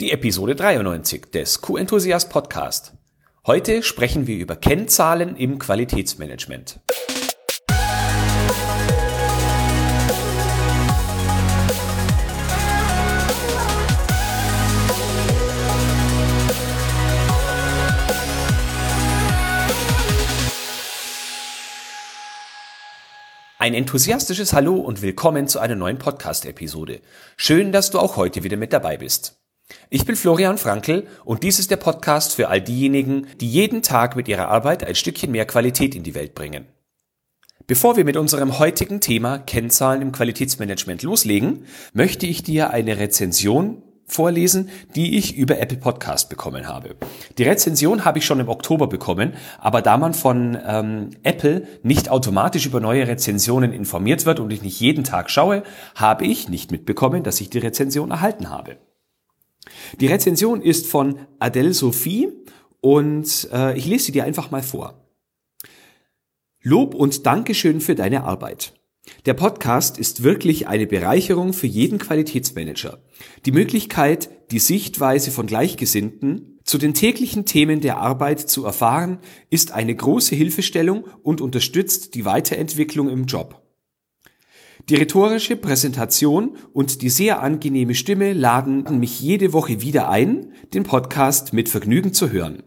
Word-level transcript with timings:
Die 0.00 0.10
Episode 0.10 0.56
93 0.56 1.26
des 1.30 1.60
Q-Enthusiast 1.60 2.28
Podcast. 2.28 2.94
Heute 3.46 3.84
sprechen 3.84 4.26
wir 4.26 4.36
über 4.36 4.56
Kennzahlen 4.56 5.36
im 5.36 5.60
Qualitätsmanagement. 5.60 6.80
Ein 23.60 23.74
enthusiastisches 23.74 24.52
Hallo 24.52 24.74
und 24.74 25.02
willkommen 25.02 25.46
zu 25.46 25.60
einer 25.60 25.76
neuen 25.76 25.98
Podcast-Episode. 25.98 27.00
Schön, 27.36 27.70
dass 27.70 27.92
du 27.92 28.00
auch 28.00 28.16
heute 28.16 28.42
wieder 28.42 28.56
mit 28.56 28.72
dabei 28.72 28.96
bist. 28.96 29.43
Ich 29.94 30.04
bin 30.04 30.16
Florian 30.16 30.58
Frankl 30.58 31.06
und 31.24 31.44
dies 31.44 31.60
ist 31.60 31.70
der 31.70 31.76
Podcast 31.76 32.34
für 32.34 32.48
all 32.48 32.60
diejenigen, 32.60 33.28
die 33.40 33.48
jeden 33.48 33.80
Tag 33.80 34.16
mit 34.16 34.26
ihrer 34.26 34.48
Arbeit 34.48 34.82
ein 34.82 34.96
Stückchen 34.96 35.30
mehr 35.30 35.46
Qualität 35.46 35.94
in 35.94 36.02
die 36.02 36.16
Welt 36.16 36.34
bringen. 36.34 36.66
Bevor 37.68 37.96
wir 37.96 38.04
mit 38.04 38.16
unserem 38.16 38.58
heutigen 38.58 39.00
Thema 39.00 39.38
Kennzahlen 39.38 40.02
im 40.02 40.10
Qualitätsmanagement 40.10 41.04
loslegen, 41.04 41.66
möchte 41.92 42.26
ich 42.26 42.42
dir 42.42 42.70
eine 42.70 42.98
Rezension 42.98 43.84
vorlesen, 44.04 44.68
die 44.96 45.16
ich 45.16 45.36
über 45.36 45.60
Apple 45.60 45.78
Podcast 45.78 46.28
bekommen 46.28 46.66
habe. 46.66 46.96
Die 47.38 47.44
Rezension 47.44 48.04
habe 48.04 48.18
ich 48.18 48.26
schon 48.26 48.40
im 48.40 48.48
Oktober 48.48 48.88
bekommen, 48.88 49.34
aber 49.60 49.80
da 49.80 49.96
man 49.96 50.12
von 50.12 50.58
ähm, 50.66 51.10
Apple 51.22 51.68
nicht 51.84 52.10
automatisch 52.10 52.66
über 52.66 52.80
neue 52.80 53.06
Rezensionen 53.06 53.72
informiert 53.72 54.26
wird 54.26 54.40
und 54.40 54.50
ich 54.50 54.62
nicht 54.62 54.80
jeden 54.80 55.04
Tag 55.04 55.30
schaue, 55.30 55.62
habe 55.94 56.26
ich 56.26 56.48
nicht 56.48 56.72
mitbekommen, 56.72 57.22
dass 57.22 57.40
ich 57.40 57.48
die 57.48 57.58
Rezension 57.58 58.10
erhalten 58.10 58.50
habe. 58.50 58.76
Die 60.00 60.06
Rezension 60.06 60.60
ist 60.60 60.86
von 60.86 61.18
Adele 61.38 61.74
Sophie 61.74 62.28
und 62.80 63.48
äh, 63.52 63.76
ich 63.76 63.86
lese 63.86 64.06
sie 64.06 64.12
dir 64.12 64.24
einfach 64.24 64.50
mal 64.50 64.62
vor. 64.62 65.08
Lob 66.62 66.94
und 66.94 67.26
Dankeschön 67.26 67.80
für 67.80 67.94
deine 67.94 68.24
Arbeit. 68.24 68.74
Der 69.26 69.34
Podcast 69.34 69.98
ist 69.98 70.22
wirklich 70.22 70.66
eine 70.66 70.86
Bereicherung 70.86 71.52
für 71.52 71.66
jeden 71.66 71.98
Qualitätsmanager. 71.98 72.98
Die 73.44 73.52
Möglichkeit, 73.52 74.30
die 74.50 74.58
Sichtweise 74.58 75.30
von 75.30 75.46
Gleichgesinnten 75.46 76.58
zu 76.64 76.78
den 76.78 76.94
täglichen 76.94 77.44
Themen 77.44 77.80
der 77.80 77.98
Arbeit 77.98 78.40
zu 78.40 78.64
erfahren, 78.64 79.18
ist 79.50 79.72
eine 79.72 79.94
große 79.94 80.34
Hilfestellung 80.34 81.04
und 81.22 81.42
unterstützt 81.42 82.14
die 82.14 82.24
Weiterentwicklung 82.24 83.10
im 83.10 83.26
Job. 83.26 83.63
Die 84.90 84.96
rhetorische 84.96 85.56
Präsentation 85.56 86.58
und 86.74 87.00
die 87.00 87.08
sehr 87.08 87.42
angenehme 87.42 87.94
Stimme 87.94 88.34
laden 88.34 88.84
mich 89.00 89.18
jede 89.18 89.54
Woche 89.54 89.80
wieder 89.80 90.10
ein, 90.10 90.52
den 90.74 90.82
Podcast 90.82 91.54
mit 91.54 91.70
Vergnügen 91.70 92.12
zu 92.12 92.30
hören. 92.30 92.64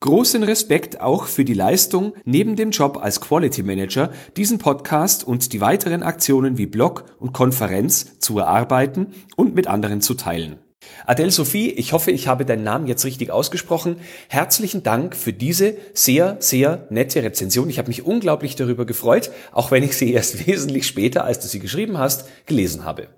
Großen 0.00 0.42
Respekt 0.42 1.00
auch 1.00 1.26
für 1.26 1.44
die 1.44 1.54
Leistung, 1.54 2.14
neben 2.24 2.56
dem 2.56 2.70
Job 2.70 2.98
als 3.00 3.20
Quality 3.20 3.62
Manager 3.62 4.10
diesen 4.36 4.58
Podcast 4.58 5.22
und 5.22 5.52
die 5.52 5.60
weiteren 5.60 6.02
Aktionen 6.02 6.58
wie 6.58 6.66
Blog 6.66 7.04
und 7.20 7.32
Konferenz 7.32 8.18
zu 8.18 8.38
erarbeiten 8.40 9.12
und 9.36 9.54
mit 9.54 9.68
anderen 9.68 10.00
zu 10.00 10.14
teilen. 10.14 10.58
Adele 11.06 11.30
Sophie, 11.30 11.70
ich 11.70 11.92
hoffe, 11.92 12.10
ich 12.10 12.28
habe 12.28 12.44
deinen 12.44 12.64
Namen 12.64 12.86
jetzt 12.86 13.04
richtig 13.04 13.30
ausgesprochen. 13.30 14.00
Herzlichen 14.28 14.82
Dank 14.82 15.16
für 15.16 15.32
diese 15.32 15.76
sehr, 15.94 16.36
sehr 16.40 16.86
nette 16.90 17.22
Rezension. 17.22 17.70
Ich 17.70 17.78
habe 17.78 17.88
mich 17.88 18.04
unglaublich 18.04 18.56
darüber 18.56 18.84
gefreut, 18.84 19.30
auch 19.52 19.70
wenn 19.70 19.82
ich 19.82 19.96
sie 19.96 20.12
erst 20.12 20.46
wesentlich 20.46 20.86
später, 20.86 21.24
als 21.24 21.40
du 21.40 21.48
sie 21.48 21.60
geschrieben 21.60 21.98
hast, 21.98 22.26
gelesen 22.46 22.84
habe. 22.84 23.08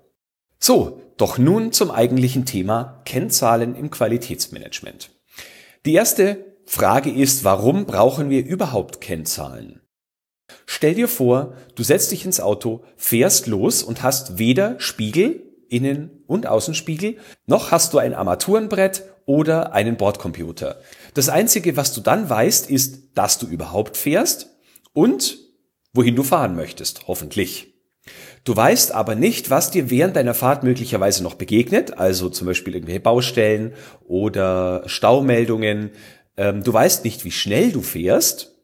So, 0.59 1.01
doch 1.17 1.37
nun 1.37 1.71
zum 1.71 1.91
eigentlichen 1.91 2.45
Thema 2.45 3.01
Kennzahlen 3.05 3.75
im 3.75 3.89
Qualitätsmanagement. 3.89 5.09
Die 5.85 5.93
erste 5.93 6.45
Frage 6.65 7.11
ist, 7.11 7.43
warum 7.43 7.85
brauchen 7.85 8.29
wir 8.29 8.45
überhaupt 8.45 9.01
Kennzahlen? 9.01 9.81
Stell 10.65 10.95
dir 10.95 11.07
vor, 11.07 11.53
du 11.75 11.83
setzt 11.83 12.11
dich 12.11 12.25
ins 12.25 12.39
Auto, 12.39 12.83
fährst 12.95 13.47
los 13.47 13.83
und 13.83 14.03
hast 14.03 14.37
weder 14.37 14.79
Spiegel, 14.79 15.50
Innen- 15.71 16.23
und 16.27 16.47
Außenspiegel, 16.47 17.17
noch 17.47 17.71
hast 17.71 17.93
du 17.93 17.97
ein 17.97 18.13
Armaturenbrett 18.13 19.03
oder 19.25 19.73
einen 19.73 19.97
Bordcomputer. 19.97 20.81
Das 21.13 21.29
Einzige, 21.29 21.77
was 21.77 21.93
du 21.93 22.01
dann 22.01 22.29
weißt, 22.29 22.69
ist, 22.69 23.17
dass 23.17 23.39
du 23.39 23.47
überhaupt 23.47 23.97
fährst 23.97 24.49
und 24.93 25.37
wohin 25.93 26.15
du 26.15 26.23
fahren 26.23 26.55
möchtest, 26.55 27.07
hoffentlich. 27.07 27.73
Du 28.43 28.55
weißt 28.55 28.93
aber 28.93 29.15
nicht, 29.15 29.49
was 29.49 29.71
dir 29.71 29.89
während 29.89 30.15
deiner 30.15 30.33
Fahrt 30.33 30.63
möglicherweise 30.63 31.23
noch 31.23 31.35
begegnet, 31.35 31.97
also 31.97 32.29
zum 32.29 32.47
Beispiel 32.47 32.73
irgendwelche 32.73 32.99
Baustellen 32.99 33.73
oder 34.07 34.83
Staumeldungen, 34.87 35.91
ähm, 36.37 36.63
du 36.63 36.73
weißt 36.73 37.05
nicht, 37.05 37.23
wie 37.23 37.31
schnell 37.31 37.71
du 37.71 37.81
fährst, 37.81 38.55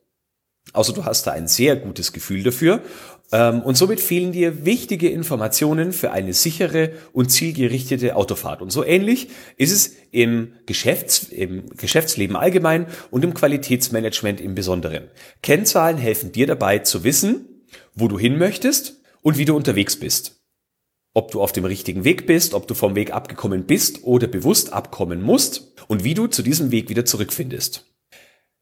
außer 0.74 0.94
du 0.94 1.06
hast 1.06 1.28
da 1.28 1.32
ein 1.32 1.48
sehr 1.48 1.76
gutes 1.76 2.12
Gefühl 2.12 2.44
dafür. 2.44 2.82
Ähm, 3.32 3.62
und 3.62 3.76
somit 3.76 4.00
fehlen 4.00 4.32
dir 4.32 4.66
wichtige 4.66 5.10
Informationen 5.10 5.92
für 5.92 6.12
eine 6.12 6.34
sichere 6.34 6.92
und 7.14 7.30
zielgerichtete 7.30 8.16
Autofahrt. 8.16 8.62
Und 8.62 8.72
so 8.72 8.84
ähnlich 8.84 9.30
ist 9.58 9.72
es 9.72 9.96
im, 10.12 10.54
Geschäfts-, 10.66 11.30
im 11.30 11.70
Geschäftsleben 11.76 12.36
allgemein 12.36 12.88
und 13.12 13.24
im 13.24 13.34
Qualitätsmanagement 13.34 14.40
im 14.40 14.56
Besonderen. 14.56 15.06
Kennzahlen 15.42 15.98
helfen 15.98 16.32
dir 16.32 16.48
dabei 16.48 16.80
zu 16.80 17.04
wissen, 17.04 17.66
wo 17.94 18.08
du 18.08 18.18
hin 18.18 18.38
möchtest 18.38 19.02
und 19.22 19.38
wie 19.38 19.46
du 19.46 19.56
unterwegs 19.56 19.98
bist 19.98 20.38
ob 21.18 21.32
du 21.32 21.42
auf 21.42 21.52
dem 21.52 21.66
richtigen 21.66 22.04
Weg 22.04 22.28
bist, 22.28 22.54
ob 22.54 22.68
du 22.68 22.76
vom 22.76 22.94
Weg 22.94 23.12
abgekommen 23.12 23.66
bist 23.66 24.04
oder 24.04 24.28
bewusst 24.28 24.72
abkommen 24.72 25.20
musst 25.20 25.74
und 25.88 26.04
wie 26.04 26.14
du 26.14 26.28
zu 26.28 26.44
diesem 26.44 26.70
Weg 26.70 26.90
wieder 26.90 27.06
zurückfindest. 27.06 27.92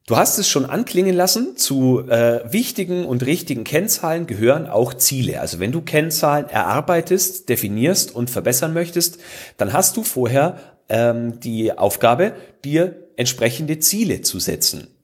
Du 0.08 0.18
hast 0.18 0.38
es 0.38 0.48
schon 0.48 0.66
anklingen 0.66 1.16
lassen, 1.16 1.58
zu 1.58 2.08
äh, 2.08 2.42
wichtigen 2.52 3.06
und 3.06 3.26
richtigen 3.26 3.64
Kennzahlen 3.64 4.28
gehören 4.28 4.68
auch 4.68 4.94
Ziele. 4.94 5.42
Also 5.42 5.60
wenn 5.60 5.72
du 5.72 5.82
Kennzahlen 5.82 6.48
erarbeitest, 6.48 7.50
definierst 7.50 8.14
und 8.14 8.30
verbessern 8.30 8.72
möchtest, 8.72 9.18
dann 9.58 9.74
hast 9.74 9.98
du 9.98 10.04
vorher 10.04 10.60
ähm, 10.90 11.40
die 11.40 11.76
Aufgabe, 11.76 12.34
dir 12.64 13.08
entsprechende 13.18 13.80
Ziele 13.80 14.22
zu 14.22 14.38
setzen. 14.40 14.94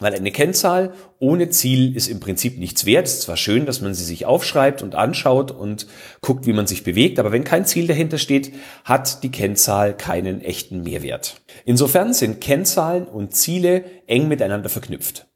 Weil 0.00 0.14
eine 0.14 0.32
Kennzahl 0.32 0.94
ohne 1.18 1.50
Ziel 1.50 1.94
ist 1.94 2.08
im 2.08 2.18
Prinzip 2.18 2.58
nichts 2.58 2.86
wert. 2.86 3.06
Es 3.06 3.14
ist 3.14 3.22
zwar 3.22 3.36
schön, 3.36 3.66
dass 3.66 3.80
man 3.82 3.94
sie 3.94 4.04
sich 4.04 4.24
aufschreibt 4.24 4.82
und 4.82 4.94
anschaut 4.94 5.50
und 5.50 5.86
guckt, 6.22 6.46
wie 6.46 6.54
man 6.54 6.66
sich 6.66 6.82
bewegt, 6.82 7.18
aber 7.18 7.30
wenn 7.30 7.44
kein 7.44 7.66
Ziel 7.66 7.86
dahinter 7.86 8.18
steht, 8.18 8.52
hat 8.84 9.22
die 9.22 9.30
Kennzahl 9.30 9.96
keinen 9.96 10.40
echten 10.40 10.82
Mehrwert. 10.82 11.42
Insofern 11.64 12.14
sind 12.14 12.40
Kennzahlen 12.40 13.06
und 13.06 13.34
Ziele 13.34 13.84
eng 14.06 14.28
miteinander 14.28 14.70
verknüpft. 14.70 15.26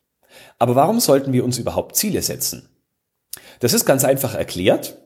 Aber 0.59 0.75
warum 0.75 1.01
sollten 1.01 1.33
wir 1.33 1.45
uns 1.45 1.59
überhaupt 1.59 1.97
Ziele 1.97 2.23
setzen? 2.23 2.69
Das 3.61 3.75
ist 3.75 3.85
ganz 3.85 4.05
einfach 4.05 4.35
erklärt. 4.35 4.99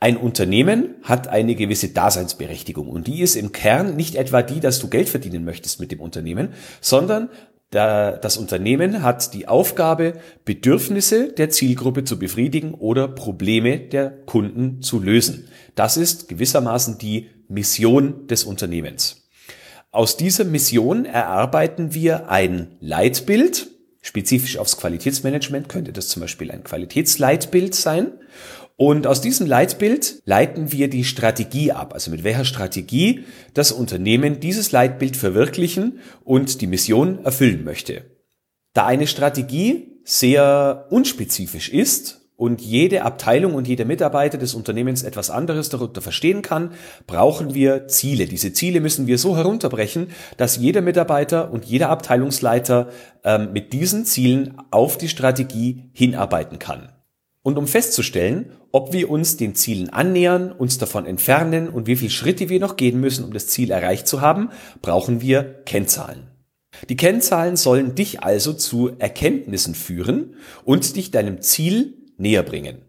Ein 0.00 0.16
Unternehmen 0.16 0.96
hat 1.02 1.28
eine 1.28 1.54
gewisse 1.54 1.88
Daseinsberechtigung 1.88 2.88
und 2.88 3.06
die 3.06 3.20
ist 3.20 3.36
im 3.36 3.52
Kern 3.52 3.96
nicht 3.96 4.14
etwa 4.14 4.42
die, 4.42 4.60
dass 4.60 4.78
du 4.78 4.88
Geld 4.88 5.08
verdienen 5.08 5.44
möchtest 5.44 5.80
mit 5.80 5.92
dem 5.92 6.00
Unternehmen, 6.00 6.54
sondern 6.80 7.30
das 7.70 8.36
Unternehmen 8.36 9.02
hat 9.02 9.34
die 9.34 9.48
Aufgabe, 9.48 10.14
Bedürfnisse 10.44 11.32
der 11.32 11.50
Zielgruppe 11.50 12.04
zu 12.04 12.18
befriedigen 12.18 12.74
oder 12.74 13.08
Probleme 13.08 13.78
der 13.80 14.10
Kunden 14.10 14.82
zu 14.82 15.00
lösen. 15.00 15.48
Das 15.74 15.96
ist 15.96 16.28
gewissermaßen 16.28 16.98
die 16.98 17.28
Mission 17.48 18.26
des 18.28 18.44
Unternehmens. 18.44 19.28
Aus 19.90 20.16
dieser 20.16 20.44
Mission 20.44 21.06
erarbeiten 21.06 21.94
wir 21.94 22.28
ein 22.30 22.76
Leitbild. 22.80 23.68
Spezifisch 24.06 24.56
aufs 24.58 24.76
Qualitätsmanagement 24.76 25.68
könnte 25.68 25.92
das 25.92 26.06
zum 26.06 26.20
Beispiel 26.20 26.52
ein 26.52 26.62
Qualitätsleitbild 26.62 27.74
sein. 27.74 28.12
Und 28.76 29.04
aus 29.04 29.20
diesem 29.20 29.48
Leitbild 29.48 30.22
leiten 30.24 30.70
wir 30.70 30.88
die 30.88 31.02
Strategie 31.02 31.72
ab, 31.72 31.92
also 31.92 32.12
mit 32.12 32.22
welcher 32.22 32.44
Strategie 32.44 33.24
das 33.52 33.72
Unternehmen 33.72 34.38
dieses 34.38 34.70
Leitbild 34.70 35.16
verwirklichen 35.16 35.98
und 36.22 36.60
die 36.60 36.68
Mission 36.68 37.24
erfüllen 37.24 37.64
möchte. 37.64 38.04
Da 38.74 38.86
eine 38.86 39.08
Strategie 39.08 39.98
sehr 40.04 40.86
unspezifisch 40.90 41.68
ist 41.68 42.25
und 42.36 42.60
jede 42.60 43.02
Abteilung 43.02 43.54
und 43.54 43.66
jeder 43.66 43.86
Mitarbeiter 43.86 44.36
des 44.36 44.54
Unternehmens 44.54 45.02
etwas 45.02 45.30
anderes 45.30 45.70
darunter 45.70 46.02
verstehen 46.02 46.42
kann, 46.42 46.72
brauchen 47.06 47.54
wir 47.54 47.88
Ziele. 47.88 48.26
Diese 48.26 48.52
Ziele 48.52 48.80
müssen 48.80 49.06
wir 49.06 49.16
so 49.16 49.36
herunterbrechen, 49.36 50.08
dass 50.36 50.58
jeder 50.58 50.82
Mitarbeiter 50.82 51.50
und 51.50 51.64
jeder 51.64 51.88
Abteilungsleiter 51.88 52.88
ähm, 53.24 53.52
mit 53.52 53.72
diesen 53.72 54.04
Zielen 54.04 54.54
auf 54.70 54.98
die 54.98 55.08
Strategie 55.08 55.84
hinarbeiten 55.92 56.58
kann. 56.58 56.90
Und 57.42 57.58
um 57.58 57.66
festzustellen, 57.66 58.50
ob 58.72 58.92
wir 58.92 59.08
uns 59.08 59.36
den 59.36 59.54
Zielen 59.54 59.88
annähern, 59.88 60.52
uns 60.52 60.78
davon 60.78 61.06
entfernen 61.06 61.68
und 61.68 61.86
wie 61.86 61.96
viele 61.96 62.10
Schritte 62.10 62.48
wir 62.48 62.60
noch 62.60 62.76
gehen 62.76 63.00
müssen, 63.00 63.24
um 63.24 63.32
das 63.32 63.46
Ziel 63.46 63.70
erreicht 63.70 64.08
zu 64.08 64.20
haben, 64.20 64.50
brauchen 64.82 65.22
wir 65.22 65.62
Kennzahlen. 65.64 66.24
Die 66.88 66.96
Kennzahlen 66.96 67.56
sollen 67.56 67.94
dich 67.94 68.22
also 68.22 68.52
zu 68.52 68.90
Erkenntnissen 68.98 69.74
führen 69.74 70.34
und 70.64 70.96
dich 70.96 71.10
deinem 71.10 71.40
Ziel 71.40 71.94
näher 72.16 72.42
bringen. 72.42 72.82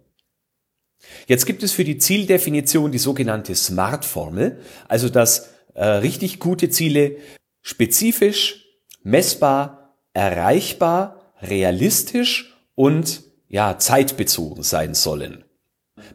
Jetzt 1.28 1.46
gibt 1.46 1.64
es 1.64 1.72
für 1.72 1.84
die 1.84 1.98
Zieldefinition 1.98 2.92
die 2.92 2.98
sogenannte 2.98 3.56
SMART-Formel, 3.56 4.60
also 4.88 5.10
das 5.10 5.50
äh, 5.74 5.86
richtig 5.86 6.40
gute 6.40 6.70
Ziele 6.70 7.18
spezifisch, 7.62 8.66
messbar, 9.04 9.96
erreichbar, 10.14 11.34
realistisch 11.42 12.56
und 12.76 13.24
ja, 13.48 13.78
zeitbezogen 13.78 14.64
sein 14.64 14.94
sollen. 14.94 15.44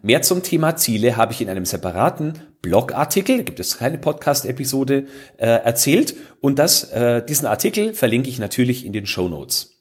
Mehr 0.02 0.22
zum 0.22 0.42
Thema 0.42 0.76
Ziele 0.76 1.16
habe 1.16 1.32
ich 1.32 1.40
in 1.40 1.48
einem 1.48 1.64
separaten 1.64 2.34
Blogartikel, 2.60 3.42
gibt 3.42 3.58
es 3.58 3.78
keine 3.78 3.98
Podcast-Episode, 3.98 5.06
äh, 5.38 5.46
erzählt. 5.46 6.14
Und 6.40 6.58
das, 6.58 6.84
äh, 6.92 7.24
diesen 7.24 7.46
Artikel 7.46 7.92
verlinke 7.92 8.28
ich 8.28 8.38
natürlich 8.38 8.86
in 8.86 8.92
den 8.92 9.06
Show 9.06 9.28
Notes. 9.28 9.71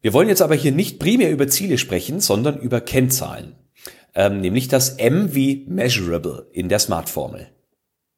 Wir 0.00 0.12
wollen 0.12 0.28
jetzt 0.28 0.42
aber 0.42 0.54
hier 0.54 0.72
nicht 0.72 0.98
primär 0.98 1.30
über 1.30 1.48
Ziele 1.48 1.78
sprechen, 1.78 2.20
sondern 2.20 2.58
über 2.58 2.80
Kennzahlen. 2.80 3.56
Ähm, 4.14 4.40
nämlich 4.40 4.68
das 4.68 4.90
M 4.90 5.34
wie 5.34 5.64
Measurable 5.68 6.48
in 6.52 6.68
der 6.68 6.78
Smart-Formel. 6.78 7.48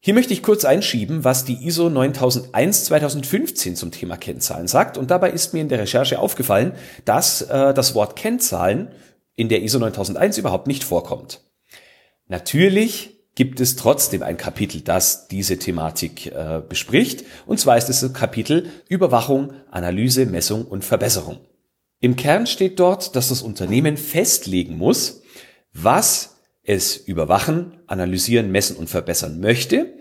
Hier 0.03 0.15
möchte 0.15 0.32
ich 0.32 0.43
kurz 0.43 0.65
einschieben, 0.65 1.25
was 1.25 1.44
die 1.44 1.67
ISO 1.67 1.91
9001 1.91 2.85
2015 2.85 3.77
zum 3.77 3.91
Thema 3.91 4.17
Kennzahlen 4.17 4.67
sagt. 4.67 4.97
Und 4.97 5.11
dabei 5.11 5.31
ist 5.31 5.53
mir 5.53 5.61
in 5.61 5.69
der 5.69 5.79
Recherche 5.79 6.19
aufgefallen, 6.19 6.73
dass 7.05 7.43
äh, 7.43 7.75
das 7.75 7.94
Wort 7.94 8.17
Kennzahlen 8.17 8.88
in 9.37 9.49
der 9.49 9.62
ISO 9.62 9.79
9001 9.79 10.38
überhaupt 10.38 10.67
nicht 10.67 10.85
vorkommt. 10.85 11.43
Natürlich 12.29 13.21
gibt 13.35 13.61
es 13.61 13.76
trotzdem 13.76 14.23
ein 14.23 14.37
Kapitel, 14.37 14.81
das 14.81 15.29
diese 15.29 15.59
Thematik 15.59 16.26
äh, 16.26 16.62
bespricht. 16.67 17.25
Und 17.47 17.61
zwar 17.61 17.76
ist 17.76 17.91
es 17.91 18.00
das 18.00 18.12
Kapitel 18.12 18.71
Überwachung, 18.88 19.53
Analyse, 19.71 20.26
Messung 20.26 20.65
und 20.65 20.85
Verbesserung. 20.85 21.41
Im 22.00 22.17
Kern 22.17 22.47
steht 22.47 22.81
dort, 22.81 23.14
dass 23.14 23.29
das 23.29 23.43
Unternehmen 23.43 23.99
festlegen 23.99 24.79
muss, 24.79 25.23
was 25.75 26.37
es 26.62 26.97
überwachen, 26.97 27.79
analysieren, 27.87 28.50
messen 28.50 28.76
und 28.76 28.88
verbessern 28.88 29.38
möchte, 29.41 29.94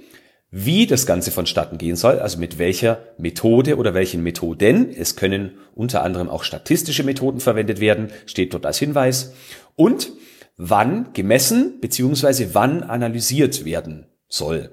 wie 0.50 0.88
das 0.88 1.06
Ganze 1.06 1.32
vonstatten 1.32 1.78
gehen 1.78 1.96
soll, 1.96 2.20
also 2.20 2.40
mit 2.40 2.58
welcher 2.58 3.04
Methode 3.18 3.78
oder 3.78 3.94
welchen 3.94 4.24
Methoden. 4.24 4.90
Es 4.90 5.16
können 5.16 5.58
unter 5.76 6.04
anderem 6.04 6.30
auch 6.30 6.44
statistische 6.44 7.04
Methoden 7.04 7.40
verwendet 7.40 7.80
werden, 7.80 8.10
steht 8.26 8.54
dort 8.54 8.66
als 8.66 8.80
Hinweis. 8.80 9.34
Und 9.76 10.12
wann 10.58 11.14
gemessen 11.14 11.80
bzw. 11.82 12.48
wann 12.54 12.82
analysiert 12.82 13.66
werden 13.66 14.08
soll. 14.28 14.72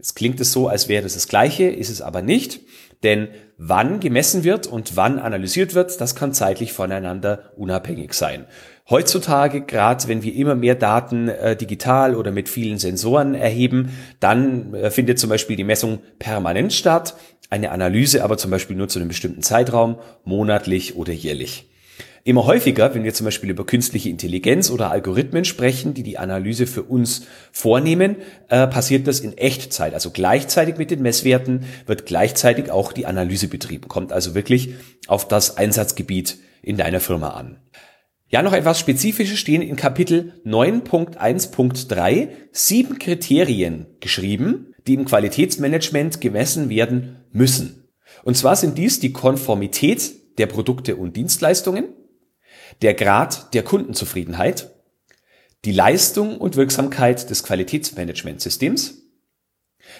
Jetzt 0.00 0.16
klingt 0.16 0.40
es 0.40 0.50
so, 0.50 0.66
als 0.66 0.88
wäre 0.88 1.02
das 1.02 1.12
das 1.12 1.28
Gleiche, 1.28 1.64
ist 1.64 1.90
es 1.90 2.00
aber 2.00 2.22
nicht. 2.22 2.60
Denn 3.02 3.28
wann 3.58 4.00
gemessen 4.00 4.44
wird 4.44 4.66
und 4.66 4.96
wann 4.96 5.18
analysiert 5.18 5.74
wird, 5.74 6.00
das 6.00 6.14
kann 6.14 6.32
zeitlich 6.32 6.72
voneinander 6.72 7.52
unabhängig 7.58 8.14
sein. 8.14 8.46
Heutzutage, 8.88 9.60
gerade 9.60 10.08
wenn 10.08 10.22
wir 10.22 10.34
immer 10.34 10.54
mehr 10.54 10.74
Daten 10.74 11.28
äh, 11.28 11.54
digital 11.54 12.14
oder 12.14 12.32
mit 12.32 12.48
vielen 12.48 12.78
Sensoren 12.78 13.34
erheben, 13.34 13.90
dann 14.20 14.72
äh, 14.72 14.90
findet 14.90 15.18
zum 15.18 15.28
Beispiel 15.28 15.56
die 15.56 15.64
Messung 15.64 15.98
permanent 16.18 16.72
statt, 16.72 17.14
eine 17.50 17.70
Analyse 17.70 18.24
aber 18.24 18.38
zum 18.38 18.50
Beispiel 18.50 18.76
nur 18.76 18.88
zu 18.88 19.00
einem 19.00 19.08
bestimmten 19.08 19.42
Zeitraum, 19.42 19.98
monatlich 20.24 20.96
oder 20.96 21.12
jährlich. 21.12 21.69
Immer 22.22 22.44
häufiger, 22.44 22.94
wenn 22.94 23.04
wir 23.04 23.14
zum 23.14 23.24
Beispiel 23.24 23.48
über 23.48 23.64
künstliche 23.64 24.10
Intelligenz 24.10 24.70
oder 24.70 24.90
Algorithmen 24.90 25.46
sprechen, 25.46 25.94
die 25.94 26.02
die 26.02 26.18
Analyse 26.18 26.66
für 26.66 26.82
uns 26.82 27.26
vornehmen, 27.50 28.16
äh, 28.48 28.66
passiert 28.66 29.06
das 29.06 29.20
in 29.20 29.38
Echtzeit. 29.38 29.94
Also 29.94 30.10
gleichzeitig 30.10 30.76
mit 30.76 30.90
den 30.90 31.00
Messwerten 31.00 31.64
wird 31.86 32.04
gleichzeitig 32.04 32.70
auch 32.70 32.92
die 32.92 33.06
Analyse 33.06 33.48
betrieben. 33.48 33.88
Kommt 33.88 34.12
also 34.12 34.34
wirklich 34.34 34.74
auf 35.06 35.28
das 35.28 35.56
Einsatzgebiet 35.56 36.38
in 36.62 36.76
deiner 36.76 37.00
Firma 37.00 37.30
an. 37.30 37.56
Ja, 38.28 38.42
noch 38.42 38.52
etwas 38.52 38.78
Spezifisches 38.78 39.38
stehen 39.38 39.62
in 39.62 39.76
Kapitel 39.76 40.34
9.1.3 40.44 42.28
sieben 42.52 42.98
Kriterien 42.98 43.86
geschrieben, 44.00 44.74
die 44.86 44.94
im 44.94 45.06
Qualitätsmanagement 45.06 46.20
gemessen 46.20 46.68
werden 46.68 47.24
müssen. 47.32 47.88
Und 48.22 48.36
zwar 48.36 48.56
sind 48.56 48.76
dies 48.76 49.00
die 49.00 49.12
Konformität 49.12 50.38
der 50.38 50.46
Produkte 50.46 50.96
und 50.96 51.16
Dienstleistungen, 51.16 51.88
der 52.82 52.94
Grad 52.94 53.54
der 53.54 53.62
Kundenzufriedenheit, 53.62 54.70
die 55.64 55.72
Leistung 55.72 56.38
und 56.38 56.56
Wirksamkeit 56.56 57.28
des 57.28 57.42
Qualitätsmanagementsystems, 57.42 59.02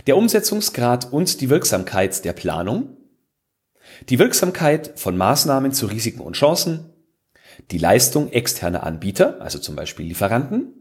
der 0.07 0.17
Umsetzungsgrad 0.17 1.13
und 1.13 1.41
die 1.41 1.51
Wirksamkeit 1.51 2.25
der 2.25 2.33
Planung, 2.33 2.97
die 4.09 4.19
Wirksamkeit 4.19 4.93
von 4.97 5.17
Maßnahmen 5.17 5.73
zu 5.73 5.87
Risiken 5.87 6.21
und 6.21 6.35
Chancen, 6.35 6.93
die 7.71 7.79
Leistung 7.79 8.31
externer 8.33 8.85
Anbieter, 8.85 9.41
also 9.41 9.59
zum 9.59 9.77
Beispiel 9.77 10.07
Lieferanten, 10.07 10.75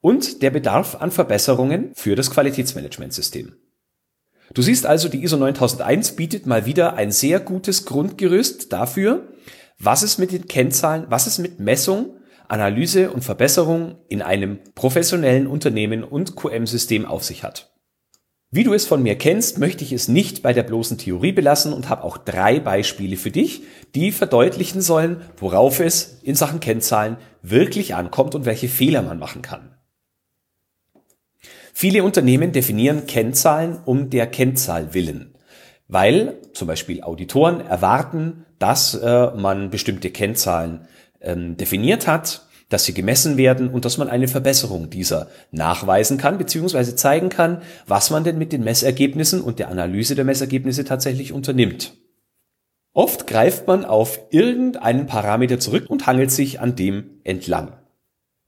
und 0.00 0.42
der 0.42 0.50
Bedarf 0.50 0.96
an 0.96 1.10
Verbesserungen 1.10 1.92
für 1.94 2.14
das 2.14 2.30
Qualitätsmanagementsystem. 2.30 3.56
Du 4.54 4.62
siehst 4.62 4.86
also, 4.86 5.08
die 5.08 5.24
ISO 5.24 5.36
9001 5.36 6.12
bietet 6.12 6.46
mal 6.46 6.66
wieder 6.66 6.94
ein 6.94 7.10
sehr 7.10 7.40
gutes 7.40 7.84
Grundgerüst 7.84 8.72
dafür, 8.72 9.32
was 9.78 10.02
es 10.02 10.18
mit 10.18 10.32
den 10.32 10.46
Kennzahlen, 10.46 11.06
was 11.08 11.26
es 11.26 11.38
mit 11.38 11.60
Messung, 11.60 12.16
Analyse 12.48 13.10
und 13.10 13.24
Verbesserung 13.24 13.96
in 14.08 14.22
einem 14.22 14.58
professionellen 14.74 15.46
Unternehmen 15.46 16.04
und 16.04 16.36
QM-System 16.36 17.04
auf 17.04 17.24
sich 17.24 17.42
hat. 17.42 17.72
Wie 18.50 18.62
du 18.62 18.72
es 18.72 18.86
von 18.86 19.02
mir 19.02 19.18
kennst, 19.18 19.58
möchte 19.58 19.82
ich 19.82 19.92
es 19.92 20.06
nicht 20.06 20.42
bei 20.42 20.52
der 20.52 20.62
bloßen 20.62 20.98
Theorie 20.98 21.32
belassen 21.32 21.72
und 21.72 21.88
habe 21.88 22.04
auch 22.04 22.16
drei 22.16 22.60
Beispiele 22.60 23.16
für 23.16 23.32
dich, 23.32 23.64
die 23.94 24.12
verdeutlichen 24.12 24.80
sollen, 24.80 25.20
worauf 25.36 25.80
es 25.80 26.20
in 26.22 26.36
Sachen 26.36 26.60
Kennzahlen 26.60 27.16
wirklich 27.42 27.96
ankommt 27.96 28.34
und 28.34 28.44
welche 28.44 28.68
Fehler 28.68 29.02
man 29.02 29.18
machen 29.18 29.42
kann. 29.42 29.76
Viele 31.74 32.04
Unternehmen 32.04 32.52
definieren 32.52 33.06
Kennzahlen 33.06 33.78
um 33.84 34.08
der 34.08 34.26
Kennzahl 34.28 34.94
willen, 34.94 35.34
weil 35.88 36.38
zum 36.54 36.68
Beispiel 36.68 37.02
Auditoren 37.02 37.60
erwarten, 37.60 38.45
dass 38.58 38.94
äh, 38.94 39.30
man 39.36 39.70
bestimmte 39.70 40.10
Kennzahlen 40.10 40.88
ähm, 41.20 41.56
definiert 41.56 42.06
hat, 42.06 42.46
dass 42.68 42.84
sie 42.84 42.94
gemessen 42.94 43.36
werden 43.36 43.68
und 43.68 43.84
dass 43.84 43.96
man 43.96 44.08
eine 44.08 44.28
Verbesserung 44.28 44.90
dieser 44.90 45.28
nachweisen 45.52 46.18
kann 46.18 46.38
bzw. 46.38 46.96
zeigen 46.96 47.28
kann, 47.28 47.62
was 47.86 48.10
man 48.10 48.24
denn 48.24 48.38
mit 48.38 48.52
den 48.52 48.64
Messergebnissen 48.64 49.40
und 49.40 49.58
der 49.58 49.68
Analyse 49.68 50.14
der 50.14 50.24
Messergebnisse 50.24 50.84
tatsächlich 50.84 51.32
unternimmt. 51.32 51.94
Oft 52.92 53.26
greift 53.26 53.66
man 53.66 53.84
auf 53.84 54.20
irgendeinen 54.30 55.06
Parameter 55.06 55.60
zurück 55.60 55.84
und 55.88 56.06
hangelt 56.06 56.30
sich 56.30 56.60
an 56.60 56.76
dem 56.76 57.20
entlang. 57.24 57.74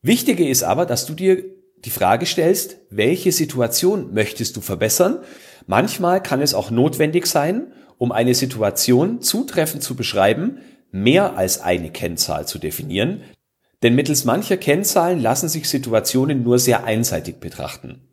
Wichtiger 0.01 0.47
ist 0.47 0.63
aber, 0.63 0.87
dass 0.87 1.07
du 1.07 1.13
dir 1.13 1.45
die 1.85 1.91
Frage 1.91 2.27
stellst, 2.27 2.79
welche 2.91 3.31
Situation 3.31 4.13
möchtest 4.15 4.57
du 4.57 4.61
verbessern? 4.61 5.19
Manchmal 5.67 6.23
kann 6.23 6.41
es 6.41 6.55
auch 6.55 6.71
notwendig 6.71 7.27
sein, 7.27 7.73
um 7.99 8.13
eine 8.13 8.35
Situation 8.35 9.21
zutreffend 9.21 9.83
zu 9.83 9.97
beschreiben, 9.97 10.59
mehr 10.91 11.37
als 11.37 11.61
eine 11.61 11.91
Kennzahl 11.91 12.47
zu 12.47 12.59
definieren, 12.59 13.23
denn 13.83 13.95
mittels 13.95 14.25
mancher 14.25 14.57
Kennzahlen 14.57 15.21
lassen 15.21 15.49
sich 15.49 15.69
Situationen 15.69 16.43
nur 16.43 16.59
sehr 16.59 16.85
einseitig 16.85 17.37
betrachten. 17.37 18.09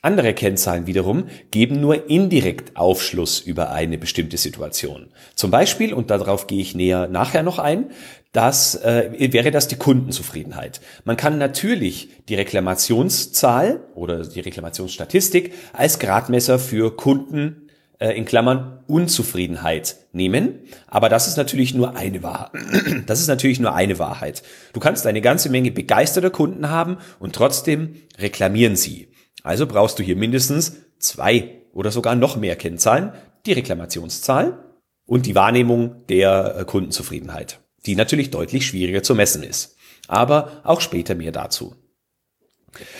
Andere 0.00 0.32
Kennzahlen 0.32 0.86
wiederum 0.86 1.24
geben 1.50 1.80
nur 1.80 2.08
indirekt 2.08 2.76
Aufschluss 2.76 3.40
über 3.40 3.70
eine 3.70 3.98
bestimmte 3.98 4.36
Situation. 4.36 5.08
Zum 5.34 5.50
Beispiel, 5.50 5.92
und 5.92 6.10
darauf 6.10 6.46
gehe 6.46 6.60
ich 6.60 6.76
näher 6.76 7.08
nachher 7.08 7.42
noch 7.42 7.58
ein, 7.58 7.90
das 8.32 8.76
äh, 8.76 9.32
wäre 9.32 9.50
das 9.50 9.66
die 9.66 9.76
Kundenzufriedenheit. 9.76 10.80
Man 11.04 11.16
kann 11.16 11.38
natürlich 11.38 12.10
die 12.28 12.36
Reklamationszahl 12.36 13.80
oder 13.94 14.24
die 14.24 14.40
Reklamationsstatistik 14.40 15.52
als 15.72 15.98
Gradmesser 15.98 16.60
für 16.60 16.94
Kunden 16.94 17.67
äh, 17.98 18.10
in 18.12 18.24
Klammern 18.24 18.84
Unzufriedenheit 18.86 19.96
nehmen. 20.12 20.60
Aber 20.86 21.08
das 21.08 21.28
ist 21.28 21.36
natürlich 21.36 21.74
nur 21.74 21.96
eine 21.96 22.22
Wahrheit. 22.22 22.52
Das 23.06 23.20
ist 23.20 23.28
natürlich 23.28 23.60
nur 23.60 23.74
eine 23.74 23.98
Wahrheit. 23.98 24.42
Du 24.72 24.80
kannst 24.80 25.06
eine 25.06 25.20
ganze 25.20 25.50
Menge 25.50 25.70
begeisterter 25.70 26.30
Kunden 26.30 26.70
haben 26.70 26.98
und 27.18 27.34
trotzdem 27.34 27.96
reklamieren 28.18 28.76
sie. 28.76 29.08
Also 29.42 29.66
brauchst 29.66 29.98
du 29.98 30.02
hier 30.02 30.16
mindestens 30.16 30.76
zwei 30.98 31.62
oder 31.72 31.90
sogar 31.90 32.14
noch 32.14 32.36
mehr 32.36 32.56
Kennzahlen. 32.56 33.12
Die 33.46 33.52
Reklamationszahl 33.52 34.58
und 35.06 35.26
die 35.26 35.34
Wahrnehmung 35.34 36.06
der 36.08 36.56
äh, 36.58 36.64
Kundenzufriedenheit, 36.64 37.60
die 37.86 37.96
natürlich 37.96 38.30
deutlich 38.30 38.66
schwieriger 38.66 39.02
zu 39.02 39.14
messen 39.14 39.42
ist. 39.42 39.76
Aber 40.06 40.60
auch 40.64 40.80
später 40.80 41.14
mehr 41.14 41.32
dazu. 41.32 41.74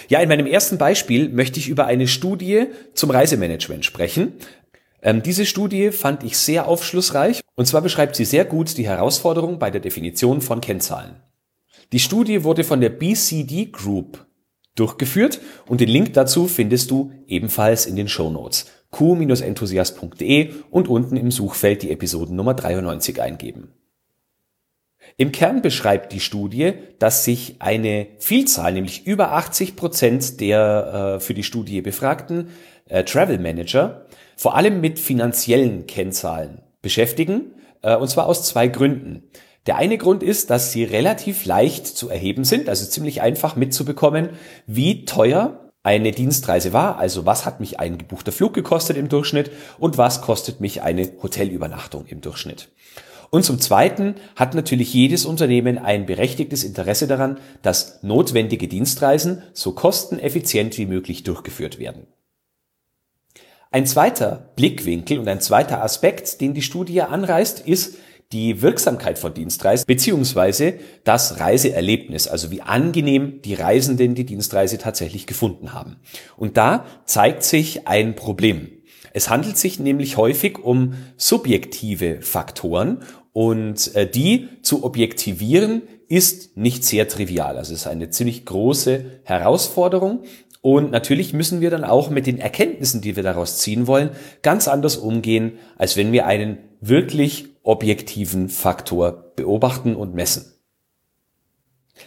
Ja, 0.08 0.20
in 0.20 0.28
meinem 0.28 0.46
ersten 0.46 0.78
Beispiel 0.78 1.28
möchte 1.28 1.60
ich 1.60 1.68
über 1.68 1.86
eine 1.86 2.08
Studie 2.08 2.66
zum 2.94 3.10
Reisemanagement 3.10 3.84
sprechen, 3.84 4.32
ähm, 5.02 5.22
diese 5.22 5.46
Studie 5.46 5.90
fand 5.90 6.24
ich 6.24 6.36
sehr 6.36 6.66
aufschlussreich 6.66 7.40
und 7.54 7.66
zwar 7.66 7.82
beschreibt 7.82 8.16
sie 8.16 8.24
sehr 8.24 8.44
gut 8.44 8.76
die 8.76 8.86
Herausforderung 8.86 9.58
bei 9.58 9.70
der 9.70 9.80
Definition 9.80 10.40
von 10.40 10.60
Kennzahlen. 10.60 11.16
Die 11.92 12.00
Studie 12.00 12.44
wurde 12.44 12.64
von 12.64 12.80
der 12.80 12.90
BCD 12.90 13.66
Group 13.66 14.26
durchgeführt 14.74 15.40
und 15.66 15.80
den 15.80 15.88
Link 15.88 16.12
dazu 16.14 16.46
findest 16.46 16.90
du 16.90 17.12
ebenfalls 17.26 17.86
in 17.86 17.96
den 17.96 18.08
Show 18.08 18.30
Notes. 18.30 18.66
q-enthusiast.de 18.90 20.52
und 20.70 20.88
unten 20.88 21.16
im 21.16 21.30
Suchfeld 21.30 21.82
die 21.82 21.90
Episoden 21.90 22.36
Nummer 22.36 22.54
93 22.54 23.20
eingeben. 23.20 23.72
Im 25.16 25.32
Kern 25.32 25.62
beschreibt 25.62 26.12
die 26.12 26.20
Studie, 26.20 26.74
dass 26.98 27.24
sich 27.24 27.56
eine 27.60 28.06
Vielzahl, 28.18 28.72
nämlich 28.72 29.06
über 29.06 29.32
80 29.32 29.74
Prozent 29.74 30.40
der 30.40 31.16
äh, 31.16 31.20
für 31.20 31.34
die 31.34 31.42
Studie 31.42 31.80
befragten 31.80 32.50
äh, 32.86 33.04
Travel 33.04 33.38
Manager, 33.38 34.06
vor 34.38 34.54
allem 34.54 34.80
mit 34.80 35.00
finanziellen 35.00 35.86
Kennzahlen 35.86 36.62
beschäftigen, 36.80 37.54
äh, 37.82 37.96
und 37.96 38.08
zwar 38.08 38.26
aus 38.26 38.44
zwei 38.44 38.68
Gründen. 38.68 39.24
Der 39.66 39.76
eine 39.76 39.98
Grund 39.98 40.22
ist, 40.22 40.48
dass 40.48 40.72
sie 40.72 40.84
relativ 40.84 41.44
leicht 41.44 41.86
zu 41.86 42.08
erheben 42.08 42.44
sind, 42.44 42.68
also 42.68 42.86
ziemlich 42.86 43.20
einfach 43.20 43.56
mitzubekommen, 43.56 44.30
wie 44.66 45.04
teuer 45.04 45.70
eine 45.82 46.12
Dienstreise 46.12 46.72
war, 46.72 46.98
also 46.98 47.26
was 47.26 47.44
hat 47.44 47.58
mich 47.58 47.80
ein 47.80 47.98
gebuchter 47.98 48.30
Flug 48.30 48.54
gekostet 48.54 48.96
im 48.96 49.08
Durchschnitt 49.08 49.50
und 49.78 49.98
was 49.98 50.22
kostet 50.22 50.60
mich 50.60 50.82
eine 50.82 51.10
Hotelübernachtung 51.20 52.06
im 52.06 52.20
Durchschnitt. 52.20 52.68
Und 53.30 53.44
zum 53.44 53.60
Zweiten 53.60 54.14
hat 54.36 54.54
natürlich 54.54 54.94
jedes 54.94 55.26
Unternehmen 55.26 55.78
ein 55.78 56.06
berechtigtes 56.06 56.62
Interesse 56.62 57.08
daran, 57.08 57.38
dass 57.62 58.02
notwendige 58.02 58.68
Dienstreisen 58.68 59.42
so 59.52 59.72
kosteneffizient 59.72 60.78
wie 60.78 60.86
möglich 60.86 61.24
durchgeführt 61.24 61.78
werden. 61.78 62.06
Ein 63.70 63.84
zweiter 63.84 64.50
Blickwinkel 64.56 65.18
und 65.18 65.28
ein 65.28 65.42
zweiter 65.42 65.82
Aspekt, 65.82 66.40
den 66.40 66.54
die 66.54 66.62
Studie 66.62 67.02
anreißt, 67.02 67.60
ist 67.60 67.98
die 68.32 68.62
Wirksamkeit 68.62 69.18
von 69.18 69.34
Dienstreisen 69.34 69.84
beziehungsweise 69.86 70.74
das 71.04 71.38
Reiseerlebnis, 71.38 72.28
also 72.28 72.50
wie 72.50 72.62
angenehm 72.62 73.42
die 73.42 73.54
Reisenden 73.54 74.14
die 74.14 74.24
Dienstreise 74.24 74.78
tatsächlich 74.78 75.26
gefunden 75.26 75.74
haben. 75.74 75.96
Und 76.36 76.56
da 76.56 76.86
zeigt 77.04 77.42
sich 77.42 77.86
ein 77.86 78.14
Problem. 78.16 78.70
Es 79.12 79.28
handelt 79.28 79.58
sich 79.58 79.78
nämlich 79.78 80.16
häufig 80.16 80.58
um 80.58 80.94
subjektive 81.16 82.20
Faktoren 82.22 83.02
und 83.32 83.94
äh, 83.94 84.08
die 84.08 84.48
zu 84.62 84.84
objektivieren 84.84 85.82
ist 86.08 86.56
nicht 86.56 86.84
sehr 86.84 87.06
trivial. 87.06 87.58
Also 87.58 87.74
es 87.74 87.80
ist 87.80 87.86
eine 87.86 88.10
ziemlich 88.10 88.46
große 88.46 89.20
Herausforderung 89.24 90.22
und 90.70 90.90
natürlich 90.90 91.32
müssen 91.32 91.62
wir 91.62 91.70
dann 91.70 91.82
auch 91.82 92.10
mit 92.10 92.26
den 92.26 92.38
Erkenntnissen, 92.38 93.00
die 93.00 93.16
wir 93.16 93.22
daraus 93.22 93.56
ziehen 93.56 93.86
wollen, 93.86 94.10
ganz 94.42 94.68
anders 94.68 94.98
umgehen, 94.98 95.58
als 95.78 95.96
wenn 95.96 96.12
wir 96.12 96.26
einen 96.26 96.58
wirklich 96.82 97.46
objektiven 97.62 98.50
Faktor 98.50 99.32
beobachten 99.34 99.96
und 99.96 100.14
messen. 100.14 100.52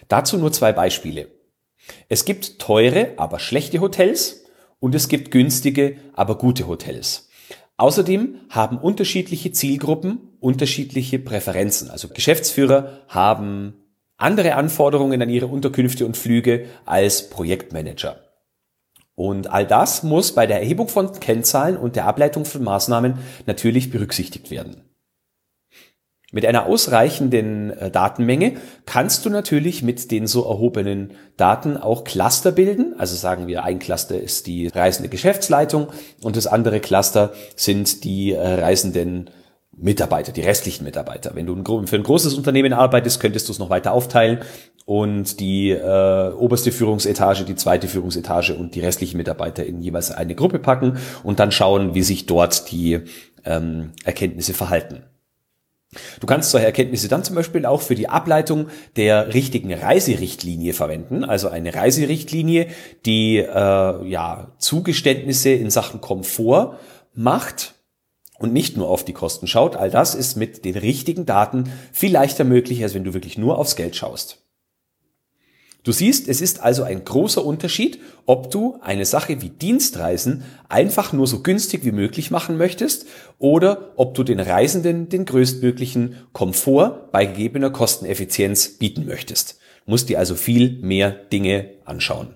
Dazu 0.10 0.38
nur 0.38 0.52
zwei 0.52 0.74
Beispiele. 0.74 1.30
Es 2.08 2.24
gibt 2.24 2.60
teure, 2.60 3.14
aber 3.18 3.40
schlechte 3.40 3.82
Hotels 3.82 4.46
und 4.80 4.94
es 4.94 5.08
gibt 5.08 5.32
günstige, 5.32 5.98
aber 6.14 6.38
gute 6.38 6.68
Hotels. 6.68 7.30
Außerdem 7.78 8.42
haben 8.50 8.78
unterschiedliche 8.78 9.52
Zielgruppen 9.54 10.38
unterschiedliche 10.40 11.18
Präferenzen. 11.18 11.90
Also 11.90 12.10
Geschäftsführer 12.10 13.00
haben 13.08 13.74
andere 14.18 14.54
Anforderungen 14.54 15.20
an 15.20 15.30
ihre 15.30 15.48
Unterkünfte 15.48 16.06
und 16.06 16.16
Flüge 16.16 16.68
als 16.86 17.32
Projektmanager. 17.32 18.22
Und 19.16 19.48
all 19.52 19.68
das 19.68 20.04
muss 20.04 20.34
bei 20.34 20.48
der 20.48 20.60
Erhebung 20.60 20.88
von 20.88 21.12
Kennzahlen 21.20 21.78
und 21.78 21.96
der 21.96 22.06
Ableitung 22.06 22.46
von 22.46 22.64
Maßnahmen 22.64 23.20
natürlich 23.46 23.92
berücksichtigt 23.92 24.52
werden. 24.52 24.92
Mit 26.34 26.46
einer 26.46 26.66
ausreichenden 26.66 27.72
äh, 27.72 27.92
Datenmenge 27.92 28.54
kannst 28.86 29.26
du 29.26 29.30
natürlich 29.30 29.84
mit 29.84 30.12
den 30.12 30.28
so 30.28 30.46
erhobenen 30.46 31.12
Daten 31.36 31.76
auch 31.76 32.06
Cluster 32.06 32.54
bilden. 32.54 32.96
Also 32.98 33.18
sagen 33.18 33.48
wir, 33.48 33.66
ein 33.66 33.80
Cluster 33.80 34.18
ist 34.18 34.48
die 34.48 34.68
reisende 34.68 35.10
Geschäftsleitung 35.10 35.88
und 36.24 36.38
das 36.38 36.48
andere 36.48 36.80
Cluster 36.80 37.34
sind 37.58 38.06
die 38.06 38.32
äh, 38.32 38.62
reisenden 38.62 39.30
Mitarbeiter, 39.82 40.32
die 40.32 40.42
restlichen 40.42 40.84
Mitarbeiter. 40.84 41.32
Wenn 41.34 41.48
du 41.48 41.56
für 41.86 41.96
ein 41.96 42.04
großes 42.04 42.36
Unternehmen 42.36 42.72
arbeitest, 42.72 43.20
könntest 43.20 43.48
du 43.48 43.52
es 43.52 43.60
noch 43.60 43.70
weiter 43.70 43.92
aufteilen 43.92 44.40
und 44.86 45.40
die 45.40 45.72
äh, 45.72 46.32
oberste 46.34 46.72
Führungsetage, 46.72 47.44
die 47.46 47.56
zweite 47.56 47.88
Führungsetage 47.88 48.54
und 48.54 48.76
die 48.76 48.80
restlichen 48.80 49.18
Mitarbeiter 49.18 49.66
in 49.66 49.82
jeweils 49.82 50.12
eine 50.12 50.36
Gruppe 50.36 50.60
packen 50.60 50.98
und 51.24 51.40
dann 51.40 51.52
schauen, 51.52 51.96
wie 51.96 52.04
sich 52.04 52.26
dort 52.28 52.72
die 52.72 53.00
ähm, 53.44 53.92
Erkenntnisse 54.04 54.54
verhalten. 54.54 55.04
Du 56.22 56.28
kannst 56.28 56.52
solche 56.52 56.68
Erkenntnisse 56.68 57.10
dann 57.10 57.24
zum 57.24 57.36
Beispiel 57.36 57.66
auch 57.66 57.82
für 57.82 57.96
die 57.96 58.08
Ableitung 58.08 58.68
der 58.96 59.34
richtigen 59.34 59.74
Reiserichtlinie 59.74 60.74
verwenden, 60.74 61.26
also 61.26 61.50
eine 61.50 61.76
Reiserichtlinie, 61.76 62.68
die 63.06 63.38
äh, 63.38 64.08
ja 64.08 64.52
Zugeständnisse 64.58 65.50
in 65.50 65.70
Sachen 65.70 66.00
Komfort 66.00 66.78
macht 67.14 67.74
und 68.42 68.54
nicht 68.54 68.78
nur 68.78 68.90
auf 68.90 69.06
die 69.06 69.14
Kosten 69.14 69.48
schaut. 69.48 69.76
All 69.76 69.90
das 69.90 70.16
ist 70.16 70.36
mit 70.36 70.66
den 70.66 70.78
richtigen 70.78 71.26
Daten 71.26 71.72
viel 71.92 72.12
leichter 72.12 72.44
möglich, 72.44 72.84
als 72.84 72.94
wenn 72.94 73.04
du 73.04 73.14
wirklich 73.14 73.38
nur 73.38 73.58
aufs 73.58 73.76
Geld 73.76 73.96
schaust. 73.96 74.42
Du 75.84 75.92
siehst, 75.92 76.28
es 76.28 76.42
ist 76.42 76.62
also 76.62 76.84
ein 76.84 77.04
großer 77.04 77.44
Unterschied, 77.44 78.00
ob 78.28 78.52
du 78.52 78.78
eine 78.82 79.06
Sache 79.06 79.42
wie 79.42 79.50
Dienstreisen 79.50 80.44
einfach 80.70 81.12
nur 81.12 81.26
so 81.26 81.42
günstig 81.42 81.84
wie 81.84 81.92
möglich 81.92 82.30
machen 82.30 82.56
möchtest 82.56 83.08
oder 83.40 83.92
ob 83.96 84.14
du 84.14 84.24
den 84.24 84.40
Reisenden 84.40 85.10
den 85.10 85.26
größtmöglichen 85.26 86.18
Komfort 86.34 87.10
bei 87.12 87.26
gegebener 87.26 87.72
Kosteneffizienz 87.72 88.78
bieten 88.78 89.08
möchtest. 89.08 89.58
Du 89.86 89.92
musst 89.92 90.10
dir 90.10 90.20
also 90.20 90.36
viel 90.36 90.80
mehr 90.82 91.10
Dinge 91.10 91.72
anschauen. 91.86 92.36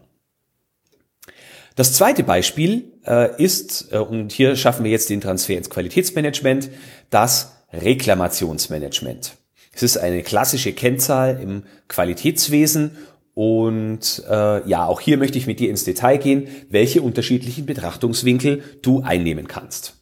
Das 1.75 1.91
zweite 1.91 2.23
Beispiel 2.23 2.93
äh, 3.05 3.41
ist, 3.41 3.91
äh, 3.91 3.97
und 3.97 4.31
hier 4.31 4.55
schaffen 4.55 4.85
wir 4.85 4.91
jetzt 4.91 5.09
den 5.09 5.21
Transfer 5.21 5.57
ins 5.57 5.69
Qualitätsmanagement, 5.69 6.69
das 7.09 7.53
Reklamationsmanagement. 7.73 9.35
Es 9.73 9.83
ist 9.83 9.97
eine 9.97 10.23
klassische 10.23 10.71
Kennzahl 10.71 11.39
im 11.41 11.63
Qualitätswesen 11.89 12.91
und 13.33 14.23
äh, 14.29 14.67
ja, 14.67 14.85
auch 14.85 15.01
hier 15.01 15.17
möchte 15.17 15.37
ich 15.37 15.47
mit 15.47 15.59
dir 15.59 15.69
ins 15.69 15.83
Detail 15.83 16.17
gehen, 16.17 16.47
welche 16.69 17.01
unterschiedlichen 17.01 17.65
Betrachtungswinkel 17.65 18.63
du 18.81 19.01
einnehmen 19.01 19.49
kannst. 19.49 19.97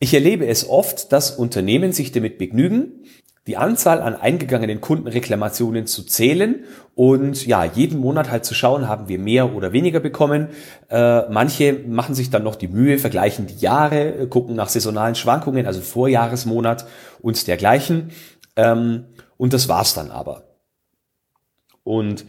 Ich 0.00 0.12
erlebe 0.12 0.48
es 0.48 0.68
oft, 0.68 1.12
dass 1.12 1.30
Unternehmen 1.30 1.92
sich 1.92 2.10
damit 2.10 2.38
begnügen, 2.38 3.04
die 3.46 3.56
Anzahl 3.56 4.00
an 4.00 4.14
eingegangenen 4.14 4.80
Kundenreklamationen 4.80 5.86
zu 5.86 6.04
zählen 6.04 6.64
und 6.94 7.44
ja, 7.44 7.64
jeden 7.64 7.98
Monat 7.98 8.30
halt 8.30 8.44
zu 8.44 8.54
schauen, 8.54 8.86
haben 8.86 9.08
wir 9.08 9.18
mehr 9.18 9.54
oder 9.54 9.72
weniger 9.72 9.98
bekommen. 9.98 10.48
Äh, 10.88 11.28
manche 11.28 11.72
machen 11.72 12.14
sich 12.14 12.30
dann 12.30 12.44
noch 12.44 12.54
die 12.54 12.68
Mühe, 12.68 12.98
vergleichen 12.98 13.48
die 13.48 13.56
Jahre, 13.56 14.28
gucken 14.28 14.54
nach 14.54 14.68
saisonalen 14.68 15.16
Schwankungen, 15.16 15.66
also 15.66 15.80
Vorjahresmonat 15.80 16.86
und 17.20 17.46
dergleichen. 17.48 18.10
Ähm, 18.54 19.06
und 19.36 19.52
das 19.52 19.68
war's 19.68 19.94
dann 19.94 20.12
aber. 20.12 20.44
Und 21.82 22.24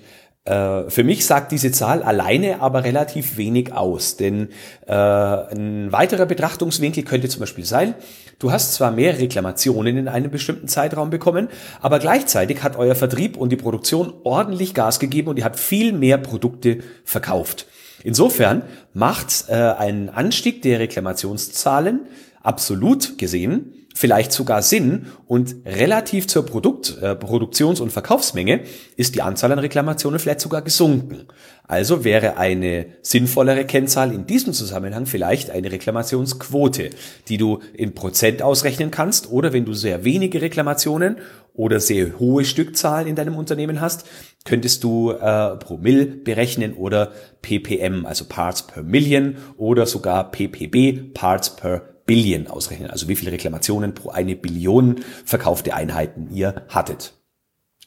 äh, 0.46 0.90
für 0.90 1.04
mich 1.04 1.26
sagt 1.26 1.52
diese 1.52 1.72
Zahl 1.72 2.04
alleine 2.04 2.60
aber 2.60 2.84
relativ 2.84 3.38
wenig 3.38 3.72
aus, 3.72 4.18
denn 4.18 4.50
äh, 4.88 4.94
ein 4.94 5.92
weiterer 5.92 6.26
Betrachtungswinkel 6.26 7.04
könnte 7.04 7.30
zum 7.30 7.40
Beispiel 7.40 7.66
sein, 7.66 7.96
du 8.40 8.52
hast 8.52 8.74
zwar 8.74 8.92
mehr 8.92 9.20
Reklamationen 9.20 9.98
in 9.98 10.08
einem 10.08 10.32
bestimmten 10.32 10.68
Zeitraum 10.68 11.10
bekommen, 11.10 11.50
aber 11.82 12.00
gleichzeitig 12.00 12.64
hat 12.64 12.76
euer 12.76 12.96
Vertrieb 12.96 13.38
und 13.38 13.50
die 13.50 13.58
Produktion 13.58 14.14
ordentlich 14.24 14.74
Gas 14.74 15.00
gegeben 15.00 15.30
und 15.30 15.38
ihr 15.38 15.46
habt 15.46 15.60
viel 15.60 15.94
mehr 15.94 16.18
Produkte 16.18 16.80
verkauft. 17.04 17.68
Insofern 18.04 18.64
macht 18.94 19.46
äh, 19.48 19.54
ein 19.54 20.10
Anstieg 20.10 20.62
der 20.62 20.80
Reklamationszahlen 20.80 22.02
absolut 22.42 23.18
gesehen 23.18 23.83
vielleicht 23.94 24.32
sogar 24.32 24.62
Sinn 24.62 25.08
und 25.28 25.56
relativ 25.66 26.28
zur 26.28 26.46
Produkt, 26.46 26.98
äh, 27.02 27.16
Produktions- 27.16 27.80
und 27.80 27.92
Verkaufsmenge 27.92 28.62
ist 28.98 29.16
die 29.16 29.22
Anzahl 29.22 29.52
an 29.52 29.60
Reklamationen 29.60 30.20
vielleicht 30.20 30.42
sogar 30.42 30.62
gesunken. 30.62 31.28
Also 31.66 32.04
wäre 32.04 32.38
eine 32.38 32.88
sinnvollere 33.02 33.66
Kennzahl 33.66 34.12
in 34.12 34.26
diesem 34.26 34.54
Zusammenhang 34.54 35.06
vielleicht 35.06 35.50
eine 35.50 35.72
Reklamationsquote, 35.72 36.90
die 37.30 37.38
du 37.38 37.60
in 37.74 37.94
Prozent 37.94 38.42
ausrechnen 38.42 38.92
kannst 38.92 39.32
oder 39.32 39.54
wenn 39.54 39.66
du 39.66 39.74
sehr 39.74 40.04
wenige 40.04 40.42
Reklamationen 40.42 41.18
oder 41.54 41.80
sehr 41.80 42.20
hohe 42.20 42.46
Stückzahlen 42.46 43.08
in 43.08 43.16
deinem 43.16 43.38
Unternehmen 43.38 43.80
hast, 43.80 44.06
könntest 44.44 44.84
du 44.84 45.12
äh, 45.12 45.56
pro 45.56 45.78
Mill 45.78 46.06
berechnen 46.06 46.74
oder 46.74 47.12
ppm, 47.42 48.06
also 48.06 48.26
Parts 48.26 48.68
per 48.68 48.84
Million 48.84 49.38
oder 49.58 49.86
sogar 49.86 50.32
ppb, 50.32 51.14
Parts 51.14 51.56
per 51.56 51.93
Billion 52.06 52.48
ausrechnen, 52.48 52.90
also 52.90 53.08
wie 53.08 53.16
viele 53.16 53.32
Reklamationen 53.32 53.94
pro 53.94 54.10
eine 54.10 54.36
Billion 54.36 55.02
verkaufte 55.26 55.74
Einheiten 55.74 56.30
ihr 56.32 56.64
hattet. 56.70 57.14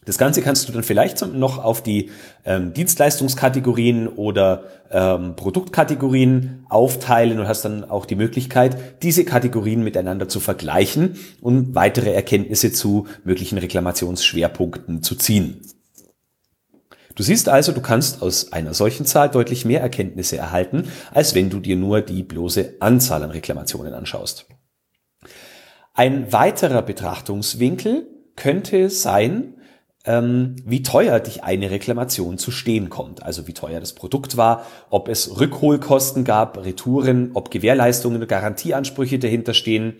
Das 0.06 0.18
Ganze 0.18 0.40
kannst 0.40 0.68
du 0.68 0.72
dann 0.72 0.84
vielleicht 0.84 1.20
noch 1.34 1.62
auf 1.62 1.82
die 1.82 2.10
ähm, 2.44 2.72
Dienstleistungskategorien 2.72 4.06
oder 4.06 4.62
ähm, 4.92 5.34
Produktkategorien 5.34 6.64
aufteilen 6.68 7.40
und 7.40 7.48
hast 7.48 7.64
dann 7.64 7.84
auch 7.84 8.06
die 8.06 8.14
Möglichkeit, 8.14 9.02
diese 9.02 9.24
Kategorien 9.24 9.82
miteinander 9.82 10.28
zu 10.28 10.38
vergleichen 10.38 11.16
und 11.40 11.74
weitere 11.74 12.12
Erkenntnisse 12.12 12.70
zu 12.70 13.08
möglichen 13.24 13.58
Reklamationsschwerpunkten 13.58 15.02
zu 15.02 15.16
ziehen. 15.16 15.60
Du 17.16 17.22
siehst 17.22 17.48
also, 17.48 17.72
du 17.72 17.80
kannst 17.80 18.22
aus 18.22 18.52
einer 18.52 18.74
solchen 18.74 19.06
Zahl 19.06 19.30
deutlich 19.30 19.64
mehr 19.64 19.80
Erkenntnisse 19.80 20.36
erhalten, 20.36 20.92
als 21.12 21.34
wenn 21.34 21.50
du 21.50 21.60
dir 21.60 21.74
nur 21.74 22.02
die 22.02 22.22
bloße 22.22 22.74
Anzahl 22.78 23.22
an 23.22 23.30
Reklamationen 23.30 23.94
anschaust. 23.94 24.46
Ein 25.94 26.30
weiterer 26.30 26.82
Betrachtungswinkel 26.82 28.06
könnte 28.36 28.90
sein, 28.90 29.54
ähm, 30.04 30.56
wie 30.64 30.82
teuer 30.82 31.18
dich 31.18 31.42
eine 31.42 31.70
Reklamation 31.70 32.36
zu 32.36 32.50
stehen 32.50 32.90
kommt. 32.90 33.22
Also 33.22 33.46
wie 33.46 33.54
teuer 33.54 33.80
das 33.80 33.94
Produkt 33.94 34.36
war, 34.36 34.66
ob 34.90 35.08
es 35.08 35.40
Rückholkosten 35.40 36.22
gab, 36.24 36.58
Retouren, 36.64 37.30
ob 37.32 37.50
Gewährleistungen 37.50 38.20
und 38.20 38.28
Garantieansprüche 38.28 39.18
dahinter 39.18 39.54
stehen. 39.54 39.96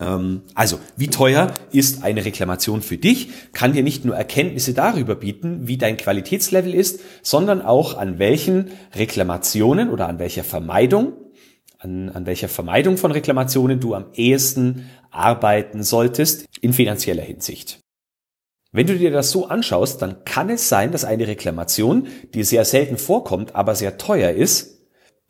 Ähm, 0.00 0.42
also 0.54 0.80
wie 0.96 1.08
teuer 1.08 1.52
ist 1.72 2.02
eine 2.02 2.24
Reklamation 2.24 2.82
für 2.82 2.96
dich, 2.96 3.30
kann 3.52 3.72
dir 3.72 3.82
nicht 3.82 4.04
nur 4.04 4.16
Erkenntnisse 4.16 4.74
darüber 4.74 5.14
bieten, 5.14 5.68
wie 5.68 5.76
dein 5.76 5.96
Qualitätslevel 5.96 6.74
ist, 6.74 7.00
sondern 7.22 7.62
auch 7.62 7.96
an 7.96 8.18
welchen 8.18 8.70
Reklamationen 8.94 9.90
oder 9.90 10.08
an 10.08 10.18
welcher 10.18 10.44
Vermeidung 10.44 11.12
an, 11.80 12.10
an 12.10 12.26
welcher 12.26 12.48
Vermeidung 12.48 12.96
von 12.96 13.10
Reklamationen 13.10 13.80
du 13.80 13.94
am 13.94 14.06
ehesten 14.12 14.90
arbeiten 15.10 15.82
solltest 15.82 16.46
in 16.60 16.72
finanzieller 16.72 17.22
Hinsicht. 17.22 17.80
Wenn 18.72 18.86
du 18.86 18.96
dir 18.96 19.10
das 19.10 19.30
so 19.30 19.48
anschaust, 19.48 20.00
dann 20.00 20.24
kann 20.24 20.48
es 20.48 20.68
sein, 20.68 20.92
dass 20.92 21.04
eine 21.04 21.26
Reklamation, 21.26 22.06
die 22.34 22.44
sehr 22.44 22.64
selten 22.64 22.98
vorkommt, 22.98 23.56
aber 23.56 23.74
sehr 23.74 23.98
teuer 23.98 24.30
ist, 24.30 24.79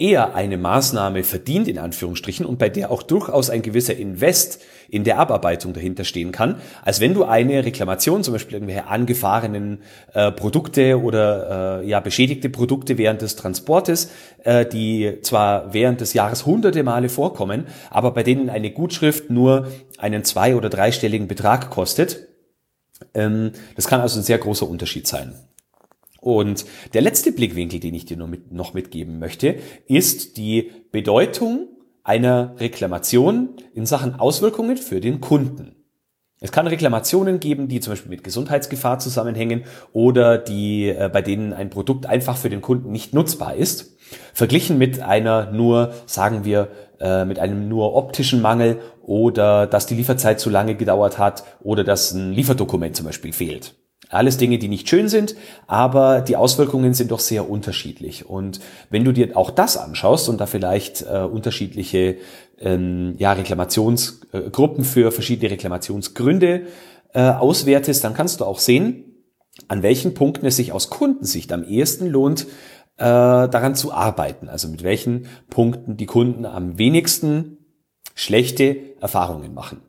eher 0.00 0.35
eine 0.35 0.57
Maßnahme 0.57 1.23
verdient, 1.23 1.69
in 1.69 1.78
Anführungsstrichen, 1.78 2.47
und 2.47 2.59
bei 2.59 2.69
der 2.69 2.90
auch 2.90 3.02
durchaus 3.02 3.50
ein 3.50 3.62
gewisser 3.62 3.97
Invest 3.97 4.61
in 4.88 5.04
der 5.04 5.19
Abarbeitung 5.19 5.73
dahinter 5.73 6.04
stehen 6.04 6.33
kann, 6.33 6.57
als 6.83 7.00
wenn 7.00 7.14
du 7.14 7.25
eine 7.25 7.64
Reklamation, 7.64 8.25
zum 8.25 8.33
Beispiel 8.33 8.54
irgendwelche 8.54 8.87
angefahrenen 8.87 9.83
äh, 10.14 10.33
Produkte 10.33 11.00
oder 11.00 11.80
äh, 11.83 11.88
ja 11.88 12.00
beschädigte 12.00 12.49
Produkte 12.49 12.99
während 12.99 13.23
des 13.23 13.37
Transportes, 13.37 14.11
äh, 14.42 14.66
die 14.66 15.19
zwar 15.23 15.73
während 15.73 16.00
des 16.00 16.12
Jahres 16.12 16.47
hunderte 16.47 16.83
Male 16.83 17.09
vorkommen, 17.09 17.66
aber 17.90 18.11
bei 18.12 18.23
denen 18.23 18.50
eine 18.50 18.71
Gutschrift 18.71 19.30
nur 19.30 19.69
einen 19.99 20.25
zwei- 20.25 20.57
oder 20.57 20.71
dreistelligen 20.71 21.28
Betrag 21.28 21.71
kostet, 21.71 22.28
ähm, 23.14 23.52
das 23.76 23.87
kann 23.87 24.00
also 24.00 24.19
ein 24.19 24.25
sehr 24.25 24.38
großer 24.38 24.69
Unterschied 24.69 25.07
sein. 25.07 25.35
Und 26.20 26.64
der 26.94 27.00
letzte 27.00 27.32
Blickwinkel, 27.32 27.80
den 27.80 27.94
ich 27.94 28.04
dir 28.04 28.16
noch 28.16 28.74
mitgeben 28.74 29.18
möchte, 29.18 29.56
ist 29.86 30.36
die 30.36 30.70
Bedeutung 30.92 31.68
einer 32.04 32.54
Reklamation 32.58 33.50
in 33.74 33.86
Sachen 33.86 34.14
Auswirkungen 34.14 34.76
für 34.76 35.00
den 35.00 35.20
Kunden. 35.20 35.76
Es 36.42 36.52
kann 36.52 36.66
Reklamationen 36.66 37.38
geben, 37.38 37.68
die 37.68 37.80
zum 37.80 37.92
Beispiel 37.92 38.10
mit 38.10 38.24
Gesundheitsgefahr 38.24 38.98
zusammenhängen 38.98 39.64
oder 39.92 40.38
die, 40.38 40.88
äh, 40.88 41.10
bei 41.12 41.20
denen 41.20 41.52
ein 41.52 41.68
Produkt 41.68 42.06
einfach 42.06 42.38
für 42.38 42.48
den 42.48 42.62
Kunden 42.62 42.90
nicht 42.90 43.12
nutzbar 43.12 43.54
ist. 43.54 43.98
Verglichen 44.32 44.78
mit 44.78 45.02
einer 45.02 45.52
nur, 45.52 45.92
sagen 46.06 46.44
wir, 46.44 46.68
äh, 46.98 47.26
mit 47.26 47.38
einem 47.38 47.68
nur 47.68 47.94
optischen 47.94 48.40
Mangel 48.40 48.80
oder 49.02 49.66
dass 49.66 49.86
die 49.86 49.94
Lieferzeit 49.94 50.40
zu 50.40 50.48
lange 50.48 50.76
gedauert 50.76 51.18
hat 51.18 51.44
oder 51.62 51.84
dass 51.84 52.12
ein 52.12 52.32
Lieferdokument 52.32 52.96
zum 52.96 53.04
Beispiel 53.04 53.34
fehlt. 53.34 53.74
Alles 54.10 54.36
Dinge, 54.36 54.58
die 54.58 54.66
nicht 54.66 54.88
schön 54.88 55.08
sind, 55.08 55.36
aber 55.68 56.20
die 56.20 56.36
Auswirkungen 56.36 56.94
sind 56.94 57.12
doch 57.12 57.20
sehr 57.20 57.48
unterschiedlich. 57.48 58.28
Und 58.28 58.60
wenn 58.90 59.04
du 59.04 59.12
dir 59.12 59.36
auch 59.36 59.50
das 59.50 59.76
anschaust 59.76 60.28
und 60.28 60.40
da 60.40 60.46
vielleicht 60.46 61.02
äh, 61.02 61.20
unterschiedliche 61.20 62.16
ähm, 62.58 63.14
ja, 63.18 63.32
Reklamationsgruppen 63.32 64.84
für 64.84 65.12
verschiedene 65.12 65.52
Reklamationsgründe 65.52 66.62
äh, 67.14 67.20
auswertest, 67.20 68.02
dann 68.02 68.14
kannst 68.14 68.40
du 68.40 68.46
auch 68.46 68.58
sehen, 68.58 69.04
an 69.68 69.84
welchen 69.84 70.14
Punkten 70.14 70.46
es 70.46 70.56
sich 70.56 70.72
aus 70.72 70.90
Kundensicht 70.90 71.52
am 71.52 71.62
ehesten 71.62 72.08
lohnt, 72.08 72.46
äh, 72.96 73.04
daran 73.04 73.76
zu 73.76 73.92
arbeiten. 73.92 74.48
Also 74.48 74.66
mit 74.66 74.82
welchen 74.82 75.26
Punkten 75.48 75.96
die 75.96 76.06
Kunden 76.06 76.46
am 76.46 76.78
wenigsten 76.78 77.58
schlechte 78.14 78.76
Erfahrungen 79.00 79.54
machen. 79.54 79.82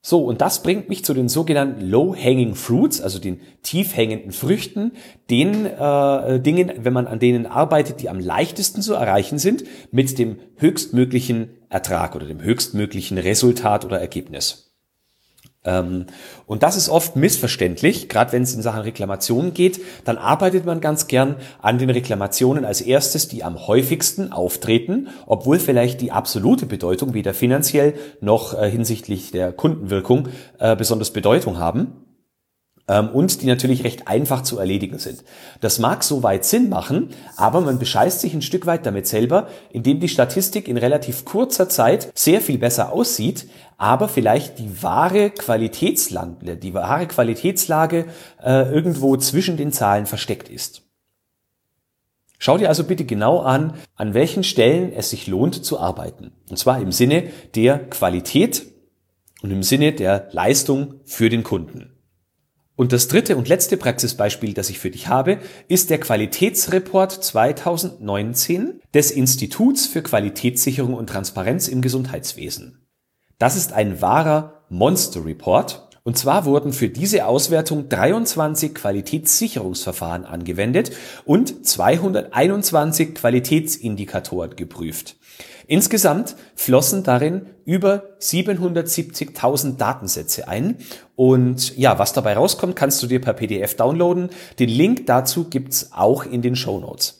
So, 0.00 0.24
und 0.24 0.40
das 0.40 0.62
bringt 0.62 0.88
mich 0.88 1.04
zu 1.04 1.12
den 1.12 1.28
sogenannten 1.28 1.84
Low-Hanging 1.84 2.54
Fruits, 2.54 3.00
also 3.00 3.18
den 3.18 3.40
tief 3.62 3.96
hängenden 3.96 4.30
Früchten, 4.30 4.92
den 5.28 5.66
äh, 5.66 6.40
Dingen, 6.40 6.72
wenn 6.78 6.92
man 6.92 7.08
an 7.08 7.18
denen 7.18 7.46
arbeitet, 7.46 8.00
die 8.00 8.08
am 8.08 8.20
leichtesten 8.20 8.80
zu 8.80 8.94
erreichen 8.94 9.38
sind, 9.38 9.64
mit 9.90 10.18
dem 10.18 10.38
höchstmöglichen 10.56 11.50
Ertrag 11.68 12.14
oder 12.14 12.26
dem 12.26 12.40
höchstmöglichen 12.40 13.18
Resultat 13.18 13.84
oder 13.84 14.00
Ergebnis. 14.00 14.67
Ähm, 15.64 16.06
und 16.46 16.62
das 16.62 16.76
ist 16.76 16.88
oft 16.88 17.16
missverständlich, 17.16 18.08
gerade 18.08 18.32
wenn 18.32 18.42
es 18.42 18.54
in 18.54 18.62
Sachen 18.62 18.82
Reklamationen 18.82 19.54
geht, 19.54 19.80
dann 20.04 20.16
arbeitet 20.16 20.64
man 20.64 20.80
ganz 20.80 21.06
gern 21.08 21.36
an 21.60 21.78
den 21.78 21.90
Reklamationen 21.90 22.64
als 22.64 22.80
erstes, 22.80 23.28
die 23.28 23.44
am 23.44 23.66
häufigsten 23.66 24.32
auftreten, 24.32 25.08
obwohl 25.26 25.58
vielleicht 25.58 26.00
die 26.00 26.12
absolute 26.12 26.66
Bedeutung 26.66 27.14
weder 27.14 27.34
finanziell 27.34 27.94
noch 28.20 28.60
äh, 28.60 28.70
hinsichtlich 28.70 29.30
der 29.30 29.52
Kundenwirkung 29.52 30.28
äh, 30.58 30.76
besonders 30.76 31.12
Bedeutung 31.12 31.58
haben 31.58 32.04
ähm, 32.88 33.10
und 33.10 33.42
die 33.42 33.46
natürlich 33.46 33.84
recht 33.84 34.08
einfach 34.08 34.42
zu 34.42 34.58
erledigen 34.58 34.98
sind. 34.98 35.24
Das 35.60 35.78
mag 35.78 36.02
soweit 36.02 36.44
Sinn 36.44 36.68
machen, 36.68 37.10
aber 37.36 37.60
man 37.60 37.78
bescheißt 37.78 38.20
sich 38.20 38.34
ein 38.34 38.42
Stück 38.42 38.66
weit 38.66 38.86
damit 38.86 39.06
selber, 39.06 39.48
indem 39.70 40.00
die 40.00 40.08
Statistik 40.08 40.68
in 40.68 40.76
relativ 40.76 41.24
kurzer 41.24 41.68
Zeit 41.68 42.10
sehr 42.14 42.40
viel 42.40 42.58
besser 42.58 42.92
aussieht, 42.92 43.46
aber 43.78 44.08
vielleicht 44.08 44.58
die 44.58 44.82
wahre 44.82 45.30
Qualitätslage, 45.30 46.56
die 46.56 46.74
wahre 46.74 47.06
Qualitätslage 47.06 48.06
äh, 48.42 48.70
irgendwo 48.70 49.16
zwischen 49.16 49.56
den 49.56 49.72
Zahlen 49.72 50.04
versteckt 50.04 50.48
ist. 50.48 50.82
Schau 52.40 52.58
dir 52.58 52.68
also 52.68 52.84
bitte 52.84 53.04
genau 53.04 53.40
an, 53.40 53.74
an 53.94 54.14
welchen 54.14 54.44
Stellen 54.44 54.92
es 54.92 55.10
sich 55.10 55.26
lohnt 55.26 55.64
zu 55.64 55.78
arbeiten. 55.78 56.32
Und 56.50 56.56
zwar 56.56 56.80
im 56.80 56.92
Sinne 56.92 57.30
der 57.54 57.78
Qualität 57.78 58.66
und 59.42 59.50
im 59.50 59.62
Sinne 59.62 59.92
der 59.92 60.28
Leistung 60.32 60.94
für 61.04 61.30
den 61.30 61.42
Kunden. 61.42 61.94
Und 62.74 62.92
das 62.92 63.08
dritte 63.08 63.36
und 63.36 63.48
letzte 63.48 63.76
Praxisbeispiel, 63.76 64.54
das 64.54 64.70
ich 64.70 64.78
für 64.78 64.90
dich 64.90 65.08
habe, 65.08 65.38
ist 65.66 65.90
der 65.90 65.98
Qualitätsreport 65.98 67.12
2019 67.12 68.80
des 68.94 69.10
Instituts 69.10 69.86
für 69.86 70.02
Qualitätssicherung 70.02 70.94
und 70.94 71.08
Transparenz 71.08 71.66
im 71.66 71.82
Gesundheitswesen. 71.82 72.87
Das 73.38 73.54
ist 73.54 73.72
ein 73.72 74.02
wahrer 74.02 74.64
Monster 74.68 75.24
Report. 75.24 75.88
Und 76.02 76.18
zwar 76.18 76.44
wurden 76.44 76.72
für 76.72 76.88
diese 76.88 77.26
Auswertung 77.26 77.88
23 77.88 78.74
Qualitätssicherungsverfahren 78.74 80.24
angewendet 80.24 80.90
und 81.24 81.64
221 81.64 83.14
Qualitätsindikatoren 83.14 84.56
geprüft. 84.56 85.16
Insgesamt 85.68 86.34
flossen 86.56 87.04
darin 87.04 87.46
über 87.64 88.04
770.000 88.20 89.76
Datensätze 89.76 90.48
ein. 90.48 90.78
Und 91.14 91.76
ja, 91.76 91.98
was 91.98 92.14
dabei 92.14 92.34
rauskommt, 92.34 92.74
kannst 92.74 93.00
du 93.02 93.06
dir 93.06 93.20
per 93.20 93.34
PDF 93.34 93.76
downloaden. 93.76 94.30
Den 94.58 94.70
Link 94.70 95.06
dazu 95.06 95.44
gibt's 95.44 95.92
auch 95.92 96.24
in 96.24 96.42
den 96.42 96.56
Show 96.56 96.80
Notes. 96.80 97.17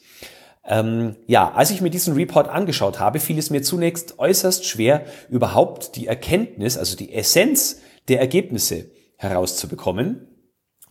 Ähm, 0.71 1.17
ja, 1.27 1.51
als 1.53 1.71
ich 1.71 1.81
mir 1.81 1.89
diesen 1.89 2.15
Report 2.15 2.49
angeschaut 2.49 3.01
habe, 3.01 3.21
fiel 3.21 3.39
es 3.39 3.49
mir 3.49 3.63
zunächst 3.63 4.19
äußerst 4.19 4.67
schwer, 4.67 5.07
überhaupt 5.31 5.97
die 5.97 6.07
Erkenntnis, 6.07 6.77
also 6.77 6.95
die 6.95 7.15
Essenz 7.15 7.81
der 8.09 8.21
Ergebnisse 8.21 8.91
herauszubekommen. 9.17 10.27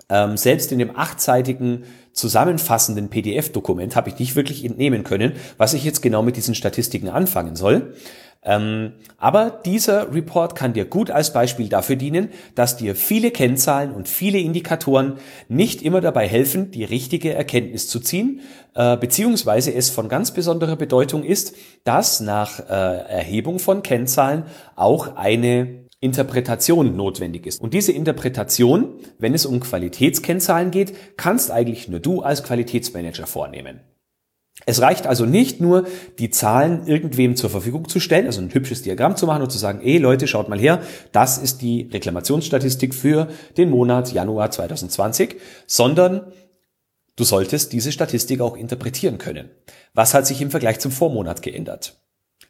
Ähm, 0.10 0.36
selbst 0.36 0.72
in 0.72 0.80
dem 0.80 0.96
achtseitigen 0.96 1.84
zusammenfassenden 2.14 3.10
PDF-Dokument 3.10 3.96
habe 3.96 4.10
ich 4.10 4.18
nicht 4.18 4.36
wirklich 4.36 4.66
entnehmen 4.66 5.04
können, 5.04 5.34
was 5.58 5.74
ich 5.74 5.84
jetzt 5.84 6.02
genau 6.02 6.24
mit 6.24 6.38
diesen 6.38 6.56
Statistiken 6.56 7.10
anfangen 7.10 7.56
soll. 7.56 7.94
Ähm, 8.48 8.94
aber 9.18 9.50
dieser 9.66 10.14
Report 10.14 10.56
kann 10.56 10.72
dir 10.72 10.86
gut 10.86 11.12
als 11.12 11.34
Beispiel 11.34 11.68
dafür 11.68 11.98
dienen, 11.98 12.30
dass 12.56 12.78
dir 12.78 12.96
viele 12.96 13.32
Kennzahlen 13.32 13.92
und 13.92 14.08
viele 14.08 14.40
Indikatoren 14.40 15.16
nicht 15.50 15.82
immer 15.82 16.00
dabei 16.00 16.28
helfen, 16.28 16.72
die 16.72 16.86
richtige 16.86 17.34
Erkenntnis 17.34 17.90
zu 17.90 18.00
ziehen, 18.00 18.40
äh, 18.74 18.96
beziehungsweise 18.96 19.74
es 19.74 19.90
von 19.90 20.08
ganz 20.08 20.32
besonderer 20.32 20.78
Bedeutung 20.78 21.24
ist, 21.24 21.56
dass 21.84 22.22
nach 22.22 22.62
äh, 22.62 22.64
Erhebung 22.74 23.60
von 23.60 23.84
Kennzahlen 23.84 24.44
auch 24.78 25.18
eine 25.18 25.86
Interpretation 26.00 26.96
notwendig 26.96 27.48
ist. 27.48 27.60
Und 27.60 27.74
diese 27.74 27.92
Interpretation, 27.92 28.94
wenn 29.20 29.34
es 29.34 29.46
um 29.46 29.60
Qualitätskennzahlen 29.60 30.72
geht, 30.72 31.18
kannst 31.18 31.52
eigentlich 31.52 31.90
nur 31.90 32.00
du 32.00 32.22
als 32.22 32.44
Qualitätsmanager 32.44 33.28
vornehmen. 33.28 33.82
Es 34.66 34.82
reicht 34.82 35.08
also 35.08 35.26
nicht 35.26 35.62
nur, 35.62 35.86
die 36.20 36.30
Zahlen 36.30 36.88
irgendwem 36.88 37.36
zur 37.36 37.50
Verfügung 37.50 37.88
zu 37.88 38.00
stellen, 38.00 38.26
also 38.26 38.42
ein 38.42 38.54
hübsches 38.54 38.82
Diagramm 38.82 39.16
zu 39.16 39.28
machen 39.28 39.44
und 39.44 39.52
zu 39.52 39.58
sagen, 39.58 39.82
ey 39.82 39.98
Leute, 39.98 40.28
schaut 40.28 40.50
mal 40.50 40.60
her, 40.60 40.82
das 41.12 41.38
ist 41.38 41.62
die 41.62 41.90
Reklamationsstatistik 41.92 42.94
für 42.94 43.28
den 43.56 43.70
Monat 43.70 44.12
Januar 44.12 44.52
2020, 44.52 45.36
sondern 45.68 46.34
du 47.16 47.24
solltest 47.24 47.72
diese 47.72 47.92
Statistik 47.92 48.42
auch 48.42 48.58
interpretieren 48.58 49.20
können. 49.20 49.50
Was 49.94 50.14
hat 50.14 50.28
sich 50.28 50.42
im 50.42 50.52
Vergleich 50.52 50.80
zum 50.80 50.92
Vormonat 50.92 51.42
geändert? 51.42 51.98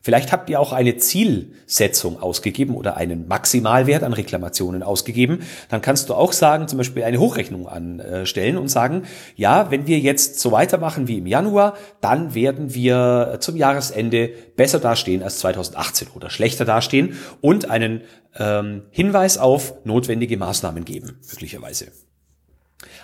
Vielleicht 0.07 0.31
habt 0.31 0.49
ihr 0.49 0.61
auch 0.61 0.71
eine 0.71 0.95
Zielsetzung 0.95 2.21
ausgegeben 2.21 2.75
oder 2.75 2.95
einen 2.95 3.27
Maximalwert 3.27 4.03
an 4.03 4.13
Reklamationen 4.13 4.81
ausgegeben. 4.81 5.39
Dann 5.67 5.81
kannst 5.81 6.07
du 6.07 6.13
auch 6.13 6.31
sagen, 6.31 6.69
zum 6.69 6.77
Beispiel 6.77 7.03
eine 7.03 7.19
Hochrechnung 7.19 7.67
anstellen 7.67 8.57
und 8.57 8.69
sagen, 8.69 9.03
ja, 9.35 9.69
wenn 9.69 9.85
wir 9.85 9.99
jetzt 9.99 10.39
so 10.39 10.53
weitermachen 10.53 11.09
wie 11.09 11.17
im 11.17 11.27
Januar, 11.27 11.73
dann 11.99 12.33
werden 12.33 12.73
wir 12.73 13.35
zum 13.41 13.57
Jahresende 13.57 14.29
besser 14.55 14.79
dastehen 14.79 15.23
als 15.23 15.39
2018 15.39 16.07
oder 16.15 16.29
schlechter 16.29 16.63
dastehen 16.63 17.17
und 17.41 17.69
einen 17.69 17.99
ähm, 18.39 18.83
Hinweis 18.91 19.37
auf 19.37 19.73
notwendige 19.83 20.37
Maßnahmen 20.37 20.85
geben, 20.85 21.19
möglicherweise. 21.29 21.87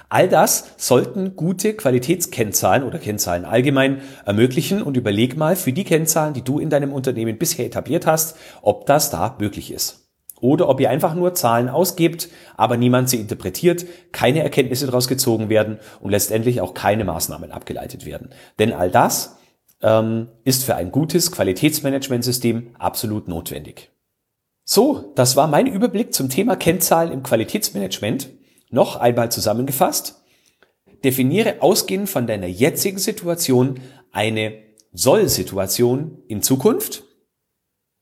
All 0.09 0.29
das 0.29 0.73
sollten 0.77 1.35
gute 1.35 1.73
Qualitätskennzahlen 1.73 2.83
oder 2.83 2.99
Kennzahlen 2.99 3.45
allgemein 3.45 4.01
ermöglichen 4.25 4.83
und 4.83 4.97
überleg 4.97 5.35
mal 5.35 5.55
für 5.55 5.73
die 5.73 5.83
Kennzahlen, 5.83 6.33
die 6.33 6.43
du 6.43 6.59
in 6.59 6.69
deinem 6.69 6.93
Unternehmen 6.93 7.37
bisher 7.37 7.65
etabliert 7.65 8.05
hast, 8.05 8.37
ob 8.61 8.85
das 8.85 9.09
da 9.09 9.35
möglich 9.39 9.71
ist. 9.71 10.03
Oder 10.39 10.67
ob 10.67 10.79
ihr 10.81 10.89
einfach 10.89 11.15
nur 11.15 11.33
Zahlen 11.33 11.69
ausgebt, 11.69 12.27
aber 12.57 12.75
niemand 12.75 13.09
sie 13.09 13.17
interpretiert, 13.17 13.85
keine 14.11 14.43
Erkenntnisse 14.43 14.85
daraus 14.85 15.07
gezogen 15.07 15.49
werden 15.49 15.79
und 16.01 16.11
letztendlich 16.11 16.59
auch 16.59 16.73
keine 16.73 17.05
Maßnahmen 17.05 17.51
abgeleitet 17.51 18.05
werden. 18.05 18.29
Denn 18.59 18.73
all 18.73 18.91
das 18.91 19.37
ähm, 19.81 20.27
ist 20.43 20.65
für 20.65 20.75
ein 20.75 20.91
gutes 20.91 21.31
Qualitätsmanagementsystem 21.31 22.75
absolut 22.77 23.27
notwendig. 23.27 23.91
So, 24.65 25.11
das 25.15 25.35
war 25.35 25.47
mein 25.47 25.67
Überblick 25.67 26.13
zum 26.13 26.29
Thema 26.29 26.55
Kennzahlen 26.55 27.11
im 27.11 27.23
Qualitätsmanagement. 27.23 28.29
Noch 28.73 28.95
einmal 28.95 29.31
zusammengefasst. 29.31 30.23
Definiere 31.03 31.61
ausgehend 31.61 32.09
von 32.09 32.25
deiner 32.25 32.47
jetzigen 32.47 32.97
Situation 32.97 33.79
eine 34.11 34.63
Soll-Situation 34.93 36.17
in 36.27 36.41
Zukunft. 36.41 37.03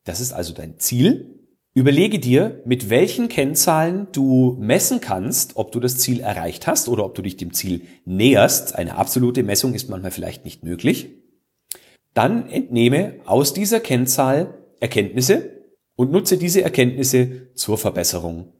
Das 0.06 0.22
ist 0.22 0.32
also 0.32 0.54
dein 0.54 0.80
Ziel. 0.80 1.42
Überlege 1.74 2.20
dir, 2.20 2.62
mit 2.64 2.90
welchen 2.90 3.28
Kennzahlen 3.28 4.08
du 4.14 4.56
messen 4.62 5.02
kannst, 5.02 5.58
ob 5.58 5.74
du 5.74 5.82
das 5.82 5.98
Ziel 5.98 6.22
erreicht 6.22 6.68
hast 6.68 6.88
oder 6.88 7.04
ob 7.04 7.16
du 7.16 7.22
dich 7.22 7.36
dem 7.36 7.52
Ziel 7.52 7.82
näherst. 8.06 8.74
Eine 8.74 8.96
absolute 8.96 9.44
Messung 9.44 9.74
ist 9.74 9.90
manchmal 9.90 10.12
vielleicht 10.12 10.46
nicht 10.46 10.64
möglich. 10.64 11.10
Dann 12.14 12.50
entnehme 12.50 13.16
aus 13.26 13.54
dieser 13.54 13.82
Kennzahl 13.82 14.54
Erkenntnisse 14.80 15.66
und 15.98 16.14
nutze 16.14 16.38
diese 16.38 16.62
Erkenntnisse 16.62 17.54
zur 17.56 17.78
Verbesserung 17.78 18.54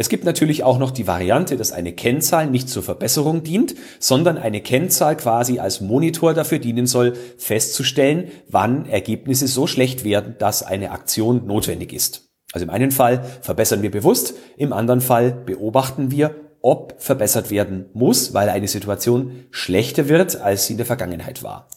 es 0.00 0.08
gibt 0.08 0.24
natürlich 0.24 0.64
auch 0.64 0.78
noch 0.78 0.92
die 0.92 1.06
Variante, 1.06 1.58
dass 1.58 1.72
eine 1.72 1.92
Kennzahl 1.92 2.46
nicht 2.46 2.70
zur 2.70 2.82
Verbesserung 2.82 3.42
dient, 3.42 3.74
sondern 3.98 4.38
eine 4.38 4.62
Kennzahl 4.62 5.14
quasi 5.14 5.58
als 5.58 5.82
Monitor 5.82 6.32
dafür 6.32 6.58
dienen 6.58 6.86
soll, 6.86 7.12
festzustellen, 7.36 8.30
wann 8.48 8.86
Ergebnisse 8.86 9.46
so 9.46 9.66
schlecht 9.66 10.02
werden, 10.02 10.36
dass 10.38 10.62
eine 10.62 10.92
Aktion 10.92 11.46
notwendig 11.46 11.92
ist. 11.92 12.30
Also 12.50 12.64
im 12.64 12.70
einen 12.70 12.92
Fall 12.92 13.22
verbessern 13.42 13.82
wir 13.82 13.90
bewusst, 13.90 14.32
im 14.56 14.72
anderen 14.72 15.02
Fall 15.02 15.32
beobachten 15.32 16.10
wir, 16.10 16.34
ob 16.62 16.94
verbessert 16.96 17.50
werden 17.50 17.90
muss, 17.92 18.32
weil 18.32 18.48
eine 18.48 18.68
Situation 18.68 19.44
schlechter 19.50 20.08
wird, 20.08 20.40
als 20.40 20.66
sie 20.66 20.72
in 20.72 20.78
der 20.78 20.86
Vergangenheit 20.86 21.42
war. 21.42 21.68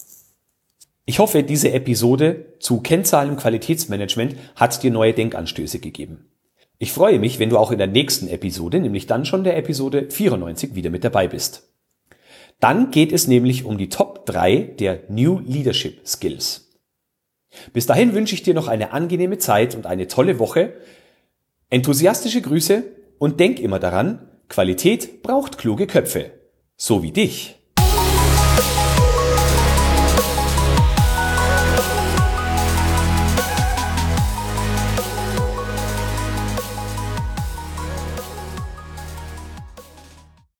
Ich 1.03 1.19
hoffe, 1.19 1.43
diese 1.43 1.73
Episode 1.73 2.55
zu 2.59 2.79
Kennzahlen 2.79 3.31
im 3.31 3.35
Qualitätsmanagement 3.35 4.37
hat 4.55 4.81
dir 4.81 4.91
neue 4.91 5.11
Denkanstöße 5.11 5.79
gegeben. 5.79 6.29
Ich 6.83 6.91
freue 6.91 7.17
mich, 7.17 7.39
wenn 7.39 7.49
du 7.49 7.57
auch 7.57 7.71
in 7.71 7.77
der 7.77 7.87
nächsten 7.87 8.27
Episode, 8.27 8.81
nämlich 8.81 9.07
dann 9.07 9.23
schon 9.23 9.45
der 9.45 9.55
Episode 9.55 10.07
94, 10.09 10.75
wieder 10.75 10.89
mit 10.89 11.05
dabei 11.05 11.29
bist. 11.29 11.69
Dann 12.59 12.91
geht 12.91 13.13
es 13.13 13.25
nämlich 13.25 13.63
um 13.63 13.77
die 13.77 13.87
Top 13.87 14.25
3 14.25 14.75
der 14.79 14.99
New 15.07 15.39
Leadership 15.39 16.05
Skills. 16.05 16.73
Bis 17.71 17.85
dahin 17.85 18.13
wünsche 18.13 18.35
ich 18.35 18.43
dir 18.43 18.53
noch 18.53 18.67
eine 18.67 18.91
angenehme 18.91 19.37
Zeit 19.37 19.75
und 19.75 19.85
eine 19.85 20.07
tolle 20.07 20.39
Woche. 20.39 20.73
Enthusiastische 21.69 22.41
Grüße 22.41 22.83
und 23.17 23.39
denk 23.39 23.61
immer 23.61 23.79
daran, 23.79 24.27
Qualität 24.49 25.23
braucht 25.23 25.57
kluge 25.57 25.87
Köpfe. 25.87 26.31
So 26.75 27.01
wie 27.01 27.13
dich. 27.13 27.62